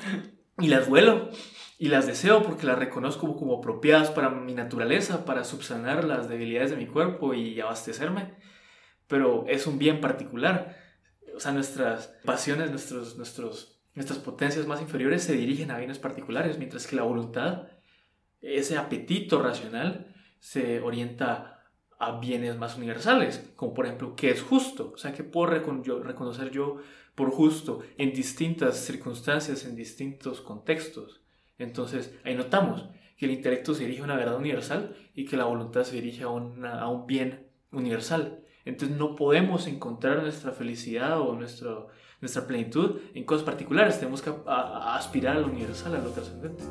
y 0.59 0.69
las 0.69 0.89
vuelo 0.89 1.29
y 1.79 1.87
las 1.87 2.05
deseo 2.05 2.43
porque 2.43 2.67
las 2.67 2.77
reconozco 2.77 3.35
como 3.35 3.57
apropiadas 3.57 4.11
para 4.11 4.29
mi 4.29 4.53
naturaleza, 4.53 5.25
para 5.25 5.43
subsanar 5.43 6.03
las 6.03 6.29
debilidades 6.29 6.69
de 6.69 6.77
mi 6.77 6.85
cuerpo 6.85 7.33
y 7.33 7.59
abastecerme. 7.59 8.35
Pero 9.07 9.45
es 9.47 9.65
un 9.65 9.79
bien 9.79 9.99
particular. 10.01 10.77
O 11.35 11.39
sea, 11.39 11.51
nuestras 11.51 12.13
pasiones, 12.23 12.69
nuestros, 12.69 13.17
nuestros 13.17 13.79
Nuestras 13.95 14.19
potencias 14.19 14.65
más 14.65 14.81
inferiores 14.81 15.23
se 15.23 15.33
dirigen 15.33 15.71
a 15.71 15.77
bienes 15.77 15.99
particulares, 15.99 16.57
mientras 16.57 16.87
que 16.87 16.95
la 16.95 17.03
voluntad, 17.03 17.67
ese 18.39 18.77
apetito 18.77 19.41
racional, 19.41 20.15
se 20.39 20.79
orienta 20.79 21.65
a 21.99 22.19
bienes 22.19 22.55
más 22.57 22.77
universales, 22.77 23.51
como 23.57 23.73
por 23.73 23.85
ejemplo, 23.85 24.15
¿qué 24.15 24.29
es 24.29 24.41
justo? 24.41 24.93
O 24.93 24.97
sea, 24.97 25.11
¿qué 25.11 25.23
puedo 25.23 25.47
reconocer 25.47 26.49
yo 26.49 26.77
por 27.13 27.29
justo 27.31 27.81
en 27.97 28.13
distintas 28.13 28.77
circunstancias, 28.77 29.65
en 29.65 29.75
distintos 29.75 30.39
contextos? 30.39 31.19
Entonces, 31.59 32.17
ahí 32.23 32.35
notamos 32.35 32.89
que 33.17 33.25
el 33.25 33.31
intelecto 33.31 33.73
se 33.73 33.83
dirige 33.83 34.01
a 34.01 34.05
una 34.05 34.15
verdad 34.15 34.37
universal 34.37 34.95
y 35.13 35.25
que 35.25 35.37
la 35.37 35.43
voluntad 35.43 35.83
se 35.83 35.95
dirige 35.95 36.23
a, 36.23 36.27
a 36.27 36.87
un 36.87 37.05
bien 37.05 37.47
universal. 37.71 38.39
Entonces, 38.63 38.97
no 38.97 39.15
podemos 39.15 39.67
encontrar 39.67 40.21
nuestra 40.21 40.53
felicidad 40.53 41.19
o 41.19 41.35
nuestro, 41.35 41.89
nuestra 42.21 42.47
plenitud 42.47 43.01
en 43.13 43.25
cosas 43.25 43.43
particulares. 43.43 43.99
Tenemos 43.99 44.21
que 44.21 44.31
aspirar 44.45 45.35
a 45.35 45.39
lo 45.41 45.47
universal, 45.47 45.95
a 45.95 45.99
lo 45.99 46.11
trascendente. 46.11 46.63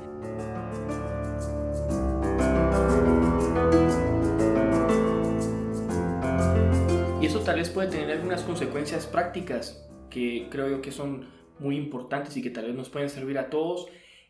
Y 7.21 7.27
eso 7.27 7.41
tal 7.41 7.57
vez 7.57 7.69
puede 7.69 7.89
tener 7.89 8.11
algunas 8.11 8.43
consecuencias 8.43 9.07
prácticas 9.07 9.87
que 10.09 10.49
creo 10.51 10.69
yo 10.71 10.81
que 10.81 10.93
son 10.93 11.27
muy 11.59 11.77
importantes 11.77 12.37
y 12.39 12.43
que 12.43 12.49
tal 12.49 12.67
vez 12.67 12.75
nos 12.75 12.89
pueden 12.89 13.11
servir 13.11 13.39
a 13.39 13.51
todos. 13.51 13.89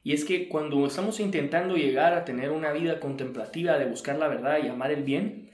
Y 0.09 0.15
es 0.15 0.25
que 0.25 0.49
cuando 0.49 0.87
estamos 0.87 1.21
intentando 1.21 1.77
llegar 1.77 2.15
a 2.15 2.25
tener 2.25 2.51
una 2.51 2.73
vida 2.73 2.99
contemplativa 2.99 3.77
de 3.77 3.85
buscar 3.85 4.17
la 4.17 4.27
verdad 4.27 4.57
y 4.57 4.69
amar 4.69 4.91
el 4.91 5.03
bien, 5.03 5.51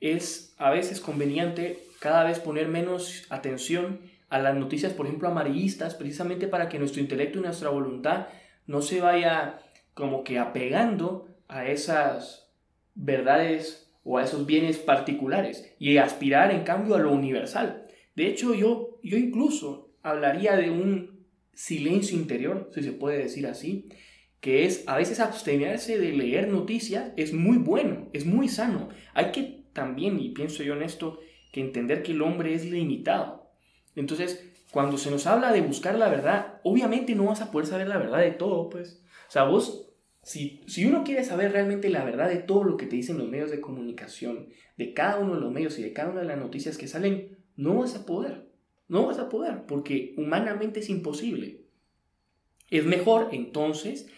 es 0.00 0.56
a 0.58 0.70
veces 0.70 1.00
conveniente 1.00 1.78
cada 2.00 2.24
vez 2.24 2.40
poner 2.40 2.66
menos 2.66 3.26
atención 3.30 4.00
a 4.28 4.40
las 4.40 4.56
noticias, 4.56 4.92
por 4.92 5.06
ejemplo, 5.06 5.28
amarillistas, 5.28 5.94
precisamente 5.94 6.48
para 6.48 6.68
que 6.68 6.80
nuestro 6.80 7.00
intelecto 7.00 7.38
y 7.38 7.42
nuestra 7.42 7.68
voluntad 7.68 8.26
no 8.66 8.82
se 8.82 9.00
vaya 9.00 9.60
como 9.94 10.24
que 10.24 10.40
apegando 10.40 11.28
a 11.46 11.66
esas 11.66 12.50
verdades 12.96 13.88
o 14.02 14.18
a 14.18 14.24
esos 14.24 14.46
bienes 14.46 14.78
particulares 14.78 15.72
y 15.78 15.98
aspirar 15.98 16.50
en 16.50 16.64
cambio 16.64 16.96
a 16.96 16.98
lo 16.98 17.12
universal. 17.12 17.86
De 18.16 18.26
hecho, 18.26 18.52
yo, 18.52 18.98
yo 19.04 19.16
incluso 19.16 19.90
hablaría 20.02 20.56
de 20.56 20.70
un 20.70 21.15
silencio 21.56 22.16
interior, 22.16 22.70
si 22.72 22.84
se 22.84 22.92
puede 22.92 23.18
decir 23.18 23.48
así, 23.48 23.88
que 24.40 24.64
es 24.64 24.84
a 24.86 24.96
veces 24.96 25.18
abstenerse 25.18 25.98
de 25.98 26.12
leer 26.12 26.46
noticias 26.46 27.12
es 27.16 27.32
muy 27.32 27.56
bueno, 27.56 28.08
es 28.12 28.24
muy 28.24 28.48
sano. 28.48 28.90
Hay 29.14 29.32
que 29.32 29.64
también, 29.72 30.20
y 30.20 30.30
pienso 30.30 30.62
yo 30.62 30.74
en 30.74 30.82
esto, 30.82 31.18
que 31.50 31.60
entender 31.60 32.04
que 32.04 32.12
el 32.12 32.22
hombre 32.22 32.54
es 32.54 32.64
limitado 32.64 33.46
entonces, 33.96 34.46
cuando 34.70 34.98
se 34.98 35.10
nos 35.10 35.26
habla 35.26 35.52
de 35.52 35.62
buscar 35.62 35.96
la 35.98 36.08
verdad, 36.08 36.60
obviamente 36.62 37.14
no 37.14 37.24
vas 37.24 37.40
a 37.40 37.50
poder 37.50 37.66
saber 37.66 37.88
la 37.88 37.98
verdad 37.98 38.20
de 38.20 38.30
todo, 38.30 38.68
pues. 38.68 39.02
O 39.26 39.30
sea, 39.30 39.44
vos, 39.44 39.90
si, 40.22 40.62
si 40.66 40.84
uno 40.84 41.02
quiere 41.02 41.24
saber 41.24 41.52
realmente 41.52 41.88
la 41.88 42.04
verdad 42.04 42.28
de 42.28 42.36
todo 42.36 42.62
lo 42.62 42.76
que 42.76 42.86
te 42.86 42.96
dicen 42.96 43.18
los 43.18 43.28
medios 43.28 43.50
de 43.50 43.60
comunicación, 43.60 44.50
de 44.76 44.92
cada 44.92 45.18
uno 45.18 45.34
de 45.34 45.40
los 45.40 45.52
medios 45.52 45.78
y 45.78 45.82
de 45.82 45.94
cada 45.94 46.10
una 46.10 46.20
de 46.20 46.26
las 46.26 46.38
noticias 46.38 46.76
que 46.76 46.86
salen, 46.86 47.38
no 47.56 47.78
vas 47.78 47.96
a 47.96 48.04
poder. 48.04 48.45
No 48.88 49.06
vas 49.06 49.18
a 49.18 49.28
poder, 49.28 49.64
porque 49.66 50.14
humanamente 50.16 50.80
es 50.80 50.90
imposible. 50.90 51.60
Es 52.70 52.84
mejor 52.84 53.28
entonces 53.32 54.08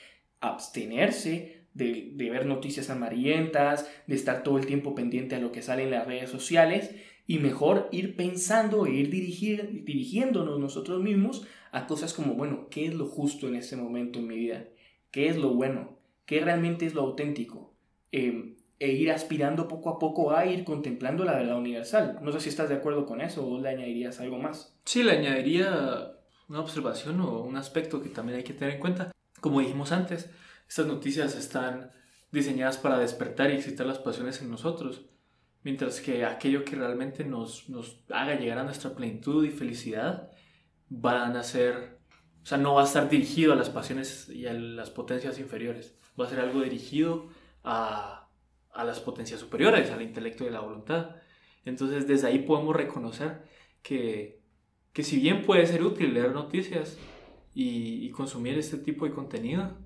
abstenerse 0.40 1.66
de, 1.74 2.12
de, 2.14 2.30
ver 2.30 2.46
noticias 2.46 2.90
amarillentas, 2.90 3.90
de 4.06 4.14
estar 4.14 4.42
todo 4.42 4.58
el 4.58 4.66
tiempo 4.66 4.94
pendiente 4.94 5.36
a 5.36 5.40
lo 5.40 5.52
que 5.52 5.62
sale 5.62 5.84
en 5.84 5.90
las 5.90 6.06
redes 6.06 6.30
sociales 6.30 6.94
y 7.26 7.38
mejor 7.38 7.88
ir 7.92 8.16
pensando 8.16 8.86
e 8.86 8.94
ir 8.94 9.10
dirigir, 9.10 9.84
dirigiéndonos 9.84 10.58
nosotros 10.58 11.02
mismos 11.02 11.46
a 11.72 11.86
cosas 11.86 12.14
como, 12.14 12.34
bueno, 12.34 12.68
¿qué 12.70 12.86
es 12.86 12.94
lo 12.94 13.06
justo 13.06 13.46
en 13.46 13.54
este 13.54 13.76
momento 13.76 14.18
en 14.18 14.26
mi 14.26 14.36
vida? 14.36 14.66
¿Qué 15.10 15.28
es 15.28 15.36
lo 15.36 15.54
bueno? 15.54 15.98
¿Qué 16.24 16.40
realmente 16.40 16.86
es 16.86 16.94
lo 16.94 17.02
auténtico? 17.02 17.74
Em, 18.12 18.56
e 18.78 18.92
ir 18.92 19.10
aspirando 19.10 19.66
poco 19.66 19.90
a 19.90 19.98
poco 19.98 20.34
a 20.34 20.46
ir 20.46 20.64
contemplando 20.64 21.24
la 21.24 21.36
verdad 21.36 21.58
universal. 21.58 22.18
No 22.22 22.32
sé 22.32 22.40
si 22.40 22.48
estás 22.48 22.68
de 22.68 22.76
acuerdo 22.76 23.06
con 23.06 23.20
eso 23.20 23.46
o 23.46 23.60
le 23.60 23.70
añadirías 23.70 24.20
algo 24.20 24.38
más. 24.38 24.76
Sí, 24.84 25.02
le 25.02 25.12
añadiría 25.12 26.12
una 26.48 26.60
observación 26.60 27.20
o 27.20 27.40
un 27.40 27.56
aspecto 27.56 28.02
que 28.02 28.08
también 28.08 28.38
hay 28.38 28.44
que 28.44 28.54
tener 28.54 28.74
en 28.74 28.80
cuenta. 28.80 29.10
Como 29.40 29.60
dijimos 29.60 29.92
antes, 29.92 30.30
estas 30.68 30.86
noticias 30.86 31.36
están 31.36 31.90
diseñadas 32.30 32.78
para 32.78 32.98
despertar 32.98 33.50
y 33.50 33.54
excitar 33.54 33.86
las 33.86 33.98
pasiones 33.98 34.40
en 34.42 34.50
nosotros 34.50 35.08
mientras 35.62 36.00
que 36.00 36.24
aquello 36.24 36.64
que 36.64 36.76
realmente 36.76 37.24
nos, 37.24 37.68
nos 37.68 38.02
haga 38.10 38.36
llegar 38.36 38.58
a 38.58 38.64
nuestra 38.64 38.94
plenitud 38.94 39.44
y 39.44 39.50
felicidad 39.50 40.30
van 40.88 41.36
a 41.36 41.42
ser, 41.42 41.98
o 42.42 42.46
sea, 42.46 42.58
no 42.58 42.74
va 42.74 42.82
a 42.82 42.84
estar 42.84 43.08
dirigido 43.08 43.52
a 43.52 43.56
las 43.56 43.70
pasiones 43.70 44.28
y 44.28 44.46
a 44.46 44.52
las 44.52 44.90
potencias 44.90 45.38
inferiores, 45.38 45.94
va 46.18 46.24
a 46.26 46.30
ser 46.30 46.40
algo 46.40 46.62
dirigido 46.62 47.28
a, 47.64 48.27
a 48.72 48.84
las 48.84 49.00
potencias 49.00 49.40
superiores, 49.40 49.90
al 49.90 50.02
intelecto 50.02 50.44
y 50.44 50.48
a 50.48 50.52
la 50.52 50.60
voluntad. 50.60 51.16
Entonces 51.64 52.06
desde 52.06 52.28
ahí 52.28 52.40
podemos 52.40 52.74
reconocer 52.74 53.42
que, 53.82 54.40
que 54.92 55.02
si 55.02 55.18
bien 55.18 55.42
puede 55.42 55.66
ser 55.66 55.82
útil 55.82 56.14
leer 56.14 56.32
noticias 56.32 56.98
y, 57.54 58.10
consumir 58.10 58.58
este 58.58 58.78
tipo 58.78 59.04
de 59.04 59.12
contenido, 59.12 59.76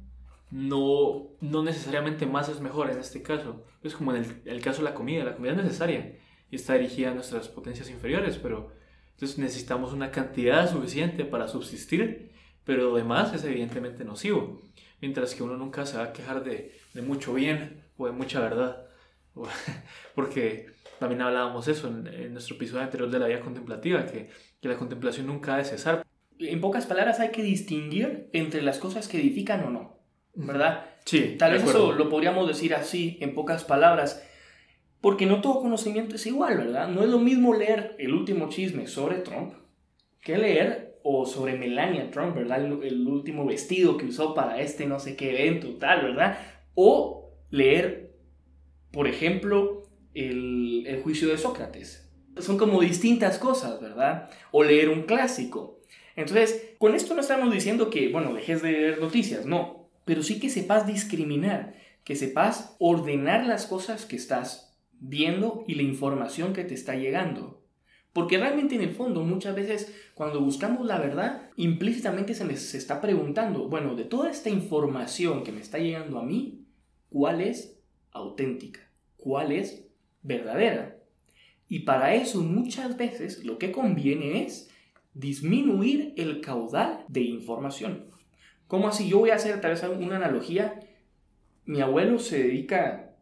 no, 0.51 1.31
no 1.41 1.63
necesariamente 1.63 2.27
más 2.27 2.49
es 2.49 2.61
mejor 2.61 2.91
en 2.91 2.99
este 2.99 3.23
caso. 3.23 3.65
Es 3.83 3.95
como 3.95 4.15
en 4.15 4.43
el, 4.45 4.61
caso 4.61 4.79
de 4.79 4.91
la 4.91 4.95
comida. 4.95 5.25
La 5.25 5.37
comida 5.37 5.53
es 5.53 5.59
necesaria 5.59 6.19
y 6.51 6.57
está 6.57 6.75
dirigida 6.75 7.11
a 7.11 7.15
nuestras 7.15 7.49
potencias 7.49 7.89
inferiores, 7.89 8.37
pero 8.37 8.73
entonces 9.13 9.39
necesitamos 9.39 9.93
una 9.93 10.11
cantidad 10.11 10.71
suficiente 10.71 11.25
para 11.25 11.49
subsistir, 11.49 12.33
pero 12.65 12.95
además 12.95 13.33
es 13.35 13.45
evidentemente 13.45 14.05
nocivo. 14.05 14.61
Mientras 15.03 15.35
que 15.35 15.43
uno 15.43 15.59
nunca 15.59 15.85
se 15.85 15.99
va 15.99 16.05
a 16.05 16.13
quejar 16.15 16.43
de, 16.43 16.73
de 16.95 17.03
mucho 17.03 17.35
bien 17.35 17.83
o 17.99 18.07
de 18.07 18.13
mucha 18.13 18.41
verdad. 18.41 18.87
Porque 20.15 20.69
también 20.99 21.21
hablábamos 21.21 21.69
eso 21.69 21.89
en, 21.89 22.33
nuestro 22.33 22.57
episodio 22.57 22.83
anterior 22.83 23.11
de 23.11 23.19
la 23.19 23.27
vida 23.27 23.41
contemplativa, 23.41 24.07
que, 24.07 24.31
que 24.63 24.69
la 24.69 24.79
contemplación 24.79 25.27
nunca 25.27 25.55
ha 25.55 25.59
de 25.59 25.65
cesar. 25.65 26.07
En 26.39 26.61
pocas 26.63 26.87
palabras 26.87 27.21
hay 27.21 27.33
que 27.33 27.43
distinguir 27.43 28.31
entre 28.33 28.63
las 28.63 28.79
cosas 28.79 29.09
que 29.09 29.21
edifican 29.21 29.63
o 29.65 29.71
no. 29.71 30.03
¿verdad? 30.35 30.87
Sí. 31.05 31.37
Tal 31.39 31.53
vez 31.53 31.65
eso 31.65 31.93
lo 31.93 32.09
podríamos 32.09 32.49
decir 32.49 32.75
así, 32.75 33.19
en 33.21 33.35
pocas 33.35 33.65
palabras, 33.65 34.27
porque 35.01 35.27
no 35.27 35.41
todo 35.41 35.61
conocimiento 35.61 36.17
es 36.17 36.27
igual, 36.27 36.59
¿verdad? 36.59 36.89
No 36.89 37.03
es 37.03 37.11
lo 37.11 37.19
mismo 37.19 37.55
leer 37.55 37.97
el 37.99 38.15
último 38.15 38.49
chisme 38.49 38.87
sobre 38.87 39.17
Trump 39.17 39.55
que 40.21 40.39
leer 40.39 40.92
o 41.03 41.27
sobre 41.27 41.57
Melania 41.57 42.11
Trump, 42.11 42.35
¿verdad? 42.35 42.65
El, 42.65 43.07
último 43.07 43.45
vestido 43.47 43.97
que 43.97 44.07
usó 44.07 44.35
para 44.35 44.61
este 44.61 44.87
no 44.87 44.99
sé 44.99 45.17
qué 45.17 45.31
evento, 45.31 45.77
tal, 45.77 46.03
¿verdad? 46.03 46.39
O 46.75 47.31
leer, 47.51 48.15
por 48.93 49.09
ejemplo, 49.09 49.83
el, 50.15 50.85
el 50.87 51.03
juicio 51.03 51.29
de 51.29 51.39
Sócrates. 51.39 52.11
Son 52.39 52.57
como 52.57 52.81
distintas 52.81 53.39
cosas, 53.39 53.81
¿verdad? 53.81 54.31
O 54.53 54.65
leer 54.65 54.89
un 54.89 55.03
clásico. 55.03 55.81
Entonces, 56.17 56.75
con 56.79 56.95
esto 56.95 57.15
no 57.15 57.21
estamos 57.21 57.53
diciendo 57.53 57.91
que, 57.91 58.09
bueno, 58.09 58.33
dejes 58.35 58.63
de 58.63 58.73
leer 58.73 59.01
noticias, 59.01 59.47
no 59.47 59.83
pero 60.05 60.23
sí 60.23 60.41
que 60.41 60.51
sepas 60.51 60.87
discriminar, 60.87 61.75
que 62.05 62.17
sepas 62.17 62.77
ordenar 62.79 63.47
las 63.47 63.67
cosas 63.67 64.07
que 64.07 64.17
estás 64.17 64.77
viendo 64.99 65.65
y 65.67 65.75
la 65.75 65.83
información 65.83 66.53
que 66.53 66.65
te 66.65 66.75
está 66.75 66.95
llegando. 66.95 67.62
Porque 68.13 68.39
realmente 68.39 68.75
en 68.75 68.83
el 68.83 68.95
fondo 68.95 69.23
muchas 69.23 69.55
veces 69.55 69.95
cuando 70.15 70.41
buscamos 70.41 70.87
la 70.87 70.99
verdad, 70.99 71.51
implícitamente 71.57 72.35
se, 72.35 72.57
se 72.57 72.79
está 72.79 73.01
preguntando, 73.01 73.69
bueno, 73.69 73.95
de 73.95 74.05
toda 74.05 74.31
esta 74.31 74.51
información 74.51 75.45
que 75.45 75.53
me 75.53 75.61
está 75.61 75.79
llegando 75.79 76.19
a 76.19 76.25
mí, 76.25 76.67
¿cuál 77.09 77.41
es 77.41 77.79
auténtica? 78.13 78.81
¿Cuál 79.17 79.53
es 79.53 79.87
verdadera? 80.23 80.99
Y 81.69 81.81
para 81.81 82.15
eso 82.15 82.43
muchas 82.43 82.99
veces 82.99 83.45
lo 83.45 83.57
que 83.59 83.73
conviene 83.73 84.45
es 84.45 84.71
disminuir 85.15 86.13
el 86.17 86.41
caudal 86.41 87.05
de 87.09 87.23
información. 87.23 88.07
¿Cómo 88.67 88.89
así? 88.89 89.09
Yo 89.09 89.21
voy 89.21 89.31
a 89.31 89.37
hacer 89.37 89.61
tal 89.61 89.73
vez 89.73 89.83
una 89.83 90.17
analogía. 90.17 90.81
Mi 91.65 91.81
abuelo 91.81 92.19
se 92.19 92.43
dedica 92.43 93.15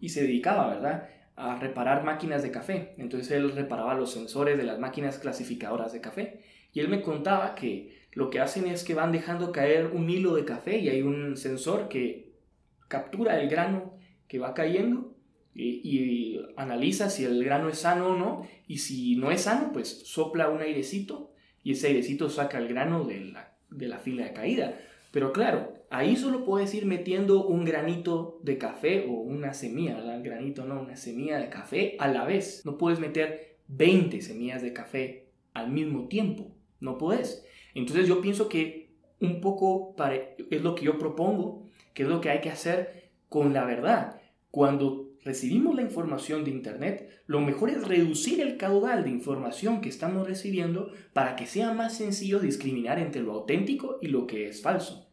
y 0.00 0.10
se 0.10 0.22
dedicaba, 0.22 0.68
¿verdad? 0.68 1.08
A 1.38 1.56
reparar 1.56 2.04
máquinas 2.04 2.42
de 2.42 2.50
café. 2.50 2.94
Entonces 2.98 3.30
él 3.30 3.52
reparaba 3.52 3.94
los 3.94 4.12
sensores 4.12 4.58
de 4.58 4.64
las 4.64 4.78
máquinas 4.78 5.18
clasificadoras 5.18 5.92
de 5.92 6.00
café. 6.00 6.40
Y 6.72 6.80
él 6.80 6.88
me 6.88 7.00
contaba 7.00 7.54
que 7.54 7.98
lo 8.12 8.30
que 8.30 8.40
hacen 8.40 8.66
es 8.66 8.82
que 8.84 8.94
van 8.94 9.12
dejando 9.12 9.52
caer 9.52 9.86
un 9.86 10.10
hilo 10.10 10.34
de 10.34 10.44
café 10.44 10.78
y 10.78 10.88
hay 10.88 11.02
un 11.02 11.36
sensor 11.36 11.88
que 11.88 12.32
captura 12.88 13.40
el 13.40 13.48
grano 13.48 13.94
que 14.26 14.38
va 14.38 14.54
cayendo 14.54 15.14
y, 15.54 16.40
analiza 16.56 17.10
si 17.10 17.24
el 17.24 17.44
grano 17.44 17.68
es 17.68 17.78
sano 17.78 18.08
o 18.08 18.16
no 18.16 18.48
y 18.66 18.78
si 18.78 19.16
no 19.16 19.30
es 19.30 19.42
sano 19.42 19.72
pues 19.72 19.88
sopla 20.06 20.48
un 20.48 20.60
airecito 20.60 21.32
y 21.62 21.72
ese 21.72 21.88
airecito 21.88 22.30
saca 22.30 22.58
el 22.58 22.68
grano 22.68 23.04
de 23.04 23.20
la, 23.20 23.56
de 23.70 23.88
la 23.88 23.98
fila 23.98 24.24
de 24.24 24.32
caída. 24.32 24.78
Pero 25.10 25.32
claro, 25.32 25.74
ahí 25.90 26.16
solo 26.16 26.44
puedes 26.44 26.74
ir 26.74 26.84
metiendo 26.86 27.46
un 27.46 27.64
granito 27.64 28.38
de 28.42 28.58
café 28.58 29.06
o 29.08 29.12
una 29.12 29.54
semilla, 29.54 29.96
¿verdad? 29.96 30.22
Granito 30.22 30.64
no, 30.64 30.80
una 30.80 30.96
semilla 30.96 31.38
de 31.38 31.48
café 31.48 31.96
a 31.98 32.08
la 32.08 32.24
vez. 32.24 32.62
No 32.64 32.76
puedes 32.76 33.00
meter 33.00 33.58
20 33.68 34.20
semillas 34.20 34.62
de 34.62 34.72
café 34.72 35.28
al 35.54 35.70
mismo 35.70 36.08
tiempo. 36.08 36.48
No 36.80 36.98
puedes. 36.98 37.44
Entonces 37.74 38.06
yo 38.06 38.20
pienso 38.20 38.48
que 38.48 38.90
un 39.20 39.40
poco 39.40 39.96
es 40.50 40.62
lo 40.62 40.74
que 40.74 40.84
yo 40.84 40.98
propongo, 40.98 41.66
que 41.94 42.02
es 42.02 42.08
lo 42.08 42.20
que 42.20 42.30
hay 42.30 42.40
que 42.40 42.50
hacer 42.50 43.10
con 43.28 43.52
la 43.52 43.64
verdad. 43.64 44.20
Cuando 44.50 45.07
recibimos 45.28 45.76
la 45.76 45.82
información 45.82 46.42
de 46.42 46.50
Internet, 46.50 47.22
lo 47.26 47.40
mejor 47.40 47.68
es 47.68 47.86
reducir 47.86 48.40
el 48.40 48.56
caudal 48.56 49.04
de 49.04 49.10
información 49.10 49.82
que 49.82 49.90
estamos 49.90 50.26
recibiendo 50.26 50.90
para 51.12 51.36
que 51.36 51.46
sea 51.46 51.74
más 51.74 51.98
sencillo 51.98 52.40
discriminar 52.40 52.98
entre 52.98 53.20
lo 53.22 53.34
auténtico 53.34 53.98
y 54.00 54.08
lo 54.08 54.26
que 54.26 54.48
es 54.48 54.62
falso. 54.62 55.06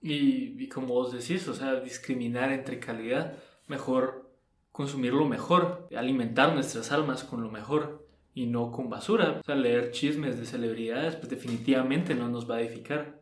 Y, 0.00 0.66
como 0.68 0.94
vos 0.94 1.12
decís, 1.12 1.46
o 1.46 1.54
sea, 1.54 1.80
discriminar 1.80 2.52
entre 2.52 2.78
calidad, 2.78 3.36
mejor 3.66 4.32
consumir 4.72 5.12
lo 5.12 5.26
mejor, 5.26 5.88
alimentar 5.94 6.54
nuestras 6.54 6.90
almas 6.90 7.22
con 7.22 7.42
lo 7.42 7.50
mejor 7.50 8.08
y 8.32 8.46
no 8.46 8.72
con 8.72 8.88
basura. 8.88 9.40
O 9.40 9.44
sea, 9.44 9.56
leer 9.56 9.90
chismes 9.90 10.38
de 10.38 10.46
celebridades, 10.46 11.16
pues 11.16 11.28
definitivamente 11.28 12.14
no 12.14 12.28
nos 12.28 12.50
va 12.50 12.56
a 12.56 12.62
edificar. 12.62 13.20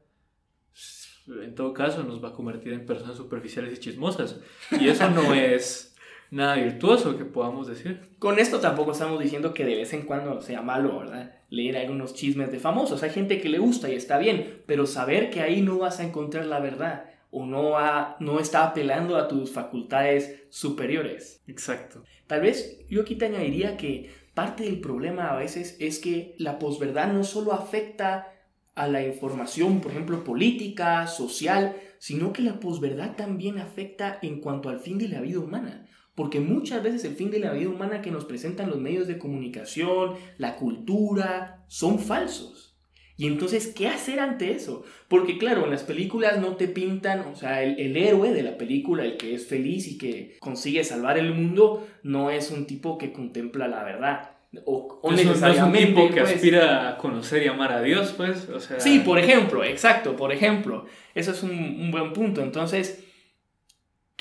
En 1.26 1.55
todo 1.57 1.73
caso, 1.73 2.05
nos 2.05 2.23
va 2.23 2.29
a 2.29 2.33
convertir 2.33 2.73
en 2.73 2.87
personas 2.87 3.17
superficiales 3.17 3.76
y 3.76 3.81
chismosas. 3.81 4.41
Y 4.71 4.87
eso 4.87 5.11
no 5.11 5.35
es 5.35 5.91
nada 6.33 6.57
virtuoso 6.57 7.17
que 7.17 7.25
podamos 7.25 7.69
decir. 7.69 8.09
Con 8.19 8.39
esto 8.39 8.59
tampoco 8.59 8.93
estamos 8.93 9.21
diciendo 9.21 9.53
que 9.53 9.67
de 9.67 9.77
vez 9.77 9.93
en 9.93 10.03
cuando 10.03 10.41
sea 10.41 10.62
malo, 10.62 10.99
¿verdad? 10.99 11.35
Leer 11.51 11.77
algunos 11.77 12.15
chismes 12.15 12.51
de 12.51 12.59
famosos. 12.59 13.03
Hay 13.03 13.11
gente 13.11 13.41
que 13.41 13.51
le 13.51 13.59
gusta 13.59 13.91
y 13.91 13.95
está 13.95 14.19
bien, 14.19 14.62
pero 14.67 14.87
saber 14.87 15.31
que 15.31 15.43
ahí 15.43 15.61
no 15.61 15.79
vas 15.79 16.01
a 16.01 16.05
encontrar 16.05 16.47
la 16.47 16.59
verdad 16.59 17.05
o 17.31 17.45
no, 17.45 17.75
no 18.19 18.41
está 18.41 18.65
apelando 18.65 19.17
a 19.17 19.29
tus 19.29 19.53
facultades 19.53 20.45
superiores. 20.49 21.43
Exacto. 21.47 22.03
Tal 22.27 22.41
vez 22.41 22.81
yo 22.89 23.03
aquí 23.03 23.15
te 23.15 23.27
añadiría 23.27 23.77
que 23.77 24.11
parte 24.33 24.65
del 24.65 24.81
problema 24.81 25.31
a 25.31 25.37
veces 25.37 25.77
es 25.81 25.99
que 25.99 26.35
la 26.39 26.59
posverdad 26.59 27.12
no 27.12 27.25
solo 27.25 27.53
afecta 27.53 28.33
a 28.75 28.89
la 28.89 29.07
información, 29.07 29.83
por 29.83 29.91
ejemplo, 29.91 30.25
política, 30.25 31.07
social, 31.07 31.77
sino 31.99 32.33
que 32.33 32.41
la 32.41 32.59
posverdad 32.59 33.17
también 33.17 33.59
afecta 33.59 34.19
en 34.23 34.41
cuanto 34.41 34.71
al 34.71 34.79
fin 34.79 34.97
de 34.97 35.09
la 35.09 35.21
vida 35.21 35.41
humana. 35.41 35.87
Porque 36.14 36.40
muchas 36.40 36.83
veces 36.83 37.04
el 37.04 37.14
fin 37.14 37.31
de 37.31 37.38
la 37.38 37.52
vida 37.52 37.71
humana 37.71 38.02
que 38.02 38.11
nos 38.11 38.26
presentan 38.26 38.69
los 38.69 38.78
medios 38.78 39.07
de 39.07 39.19
comunicación, 39.19 40.14
la 40.37 40.57
cultura, 40.57 41.64
son 41.69 41.99
falsos. 41.99 42.73
Y 43.16 43.26
entonces, 43.26 43.69
¿qué 43.69 43.88
hacer 43.88 44.21
ante 44.21 44.52
eso? 44.52 44.85
Porque 45.09 45.38
claro, 45.38 45.64
en 45.64 45.71
las 45.71 45.85
películas 45.85 46.40
no 46.40 46.57
te 46.57 46.66
pintan, 46.69 47.21
o 47.21 47.37
sea, 47.37 47.62
el, 47.62 47.97
héroe 47.97 48.33
de 48.33 48.42
la 48.42 48.59
película, 48.59 49.04
el 49.04 49.16
que 49.16 49.35
es 49.35 49.47
feliz 49.47 49.87
y 49.87 49.97
que 49.97 50.37
consigue 50.40 50.83
salvar 50.83 51.19
el 51.19 51.33
mundo, 51.33 51.87
no 52.02 52.31
es 52.31 52.50
un 52.50 52.66
tipo 52.66 52.99
que 52.99 53.12
contempla 53.12 53.69
la 53.69 53.85
verdad. 53.85 54.31
O, 54.64 55.00
o 55.02 55.12
necesariamente, 55.12 55.61
no 55.61 55.76
es 55.76 55.85
un 55.87 55.95
tipo 55.95 56.14
que 56.14 56.21
pues. 56.21 56.35
aspira 56.35 56.88
a 56.88 56.99
conocer 56.99 57.42
y 57.42 57.49
amar 57.49 57.73
a 57.73 57.83
Dios, 57.83 58.12
pues. 58.16 58.49
O 58.49 58.61
sea... 58.61 58.81
Sí, 58.81 58.99
por 58.99 59.19
ejemplo, 59.19 59.62
exacto, 59.64 60.16
por 60.16 60.33
ejemplo. 60.33 60.87
Eso 61.14 61.31
es 61.33 61.42
un, 61.42 61.52
un 61.52 61.90
buen 61.90 62.12
punto. 62.12 62.42
Entonces, 62.42 63.04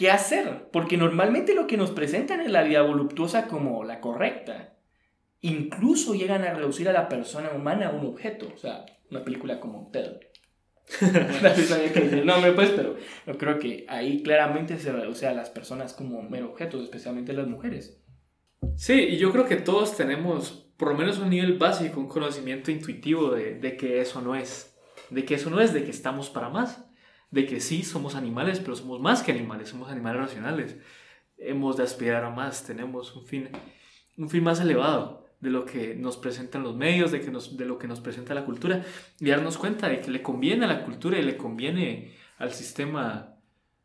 qué 0.01 0.09
hacer, 0.09 0.67
porque 0.71 0.97
normalmente 0.97 1.53
lo 1.53 1.67
que 1.67 1.77
nos 1.77 1.91
presentan 1.91 2.41
es 2.41 2.49
la 2.49 2.63
vida 2.63 2.81
voluptuosa 2.81 3.47
como 3.47 3.83
la 3.83 4.01
correcta. 4.01 4.73
Incluso 5.41 6.15
llegan 6.15 6.43
a 6.43 6.55
reducir 6.55 6.89
a 6.89 6.91
la 6.91 7.07
persona 7.07 7.51
humana 7.55 7.89
a 7.89 7.91
un 7.91 8.07
objeto, 8.07 8.51
o 8.51 8.57
sea, 8.57 8.83
una 9.11 9.23
película 9.23 9.59
como 9.59 9.91
Ted. 9.91 10.13
no 12.25 12.41
me 12.41 12.51
pues, 12.53 12.71
pero 12.71 12.97
yo 13.27 13.37
creo 13.37 13.59
que 13.59 13.85
ahí 13.89 14.23
claramente 14.23 14.79
se 14.79 14.91
reduce 14.91 15.27
a 15.27 15.35
las 15.35 15.51
personas 15.51 15.93
como 15.93 16.23
mero 16.23 16.49
objetos, 16.49 16.81
especialmente 16.81 17.31
las 17.33 17.45
mujeres. 17.45 18.01
Sí, 18.77 18.93
y 18.93 19.17
yo 19.17 19.31
creo 19.31 19.45
que 19.45 19.57
todos 19.57 19.95
tenemos 19.95 20.73
por 20.77 20.87
lo 20.87 20.97
menos 20.97 21.19
un 21.19 21.29
nivel 21.29 21.59
básico, 21.59 21.99
un 21.99 22.07
conocimiento 22.07 22.71
intuitivo 22.71 23.29
de, 23.29 23.53
de 23.53 23.77
que 23.77 24.01
eso 24.01 24.19
no 24.19 24.33
es, 24.33 24.75
de 25.11 25.25
que 25.25 25.35
eso 25.35 25.51
no 25.51 25.61
es, 25.61 25.73
de 25.73 25.83
que 25.83 25.91
estamos 25.91 26.31
para 26.31 26.49
más 26.49 26.90
de 27.31 27.45
que 27.45 27.59
sí 27.59 27.83
somos 27.83 28.15
animales, 28.15 28.59
pero 28.59 28.75
somos 28.75 28.99
más 28.99 29.23
que 29.23 29.31
animales, 29.31 29.69
somos 29.69 29.89
animales 29.89 30.21
racionales. 30.21 30.77
Hemos 31.37 31.77
de 31.77 31.83
aspirar 31.83 32.23
a 32.23 32.29
más, 32.29 32.65
tenemos 32.65 33.15
un 33.15 33.25
fin, 33.25 33.49
un 34.17 34.29
fin 34.29 34.43
más 34.43 34.59
elevado 34.59 35.25
de 35.39 35.49
lo 35.49 35.65
que 35.65 35.95
nos 35.95 36.17
presentan 36.17 36.61
los 36.61 36.75
medios, 36.75 37.11
de, 37.11 37.21
que 37.21 37.31
nos, 37.31 37.57
de 37.57 37.65
lo 37.65 37.79
que 37.79 37.87
nos 37.87 37.99
presenta 37.99 38.35
la 38.35 38.45
cultura, 38.45 38.85
y 39.19 39.29
darnos 39.29 39.57
cuenta 39.57 39.89
de 39.89 39.99
que 39.99 40.11
le 40.11 40.21
conviene 40.21 40.65
a 40.65 40.67
la 40.67 40.85
cultura 40.85 41.17
y 41.17 41.23
le 41.23 41.37
conviene 41.37 42.15
al 42.37 42.53
sistema, 42.53 43.35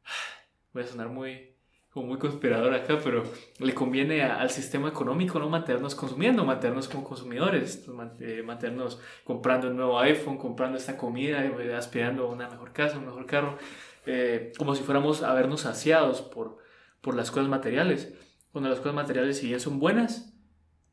voy 0.75 0.83
a 0.83 0.87
sonar 0.87 1.09
muy, 1.09 1.56
como 1.97 2.09
muy 2.09 2.19
conspirador 2.19 2.75
acá, 2.75 2.99
pero 3.03 3.23
le 3.59 3.73
conviene 3.73 4.23
al 4.23 4.51
sistema 4.51 4.87
económico 4.87 5.39
no 5.39 5.49
mantenernos 5.49 5.95
consumiendo, 5.95 6.45
mantenernos 6.45 6.89
como 6.89 7.03
consumidores, 7.03 7.87
eh, 8.21 8.43
mantenernos 8.45 9.01
comprando 9.25 9.71
un 9.71 9.77
nuevo 9.77 9.99
iPhone, 10.01 10.37
comprando 10.37 10.77
esta 10.77 10.99
comida, 10.99 11.43
eh, 11.43 11.75
aspirando 11.75 12.25
a 12.25 12.31
una 12.31 12.51
mejor 12.51 12.75
casa, 12.75 12.99
un 12.99 13.07
mejor 13.07 13.25
carro, 13.25 13.57
eh, 14.05 14.53
como 14.59 14.75
si 14.75 14.83
fuéramos 14.83 15.23
a 15.23 15.33
vernos 15.33 15.63
saciados 15.63 16.21
por, 16.21 16.59
por 17.01 17.15
las 17.15 17.31
cosas 17.31 17.49
materiales. 17.49 18.13
Cuando 18.53 18.69
las 18.69 18.81
cosas 18.81 18.95
materiales, 18.95 19.39
si 19.39 19.47
bien 19.47 19.61
son 19.61 19.79
buenas, 19.79 20.35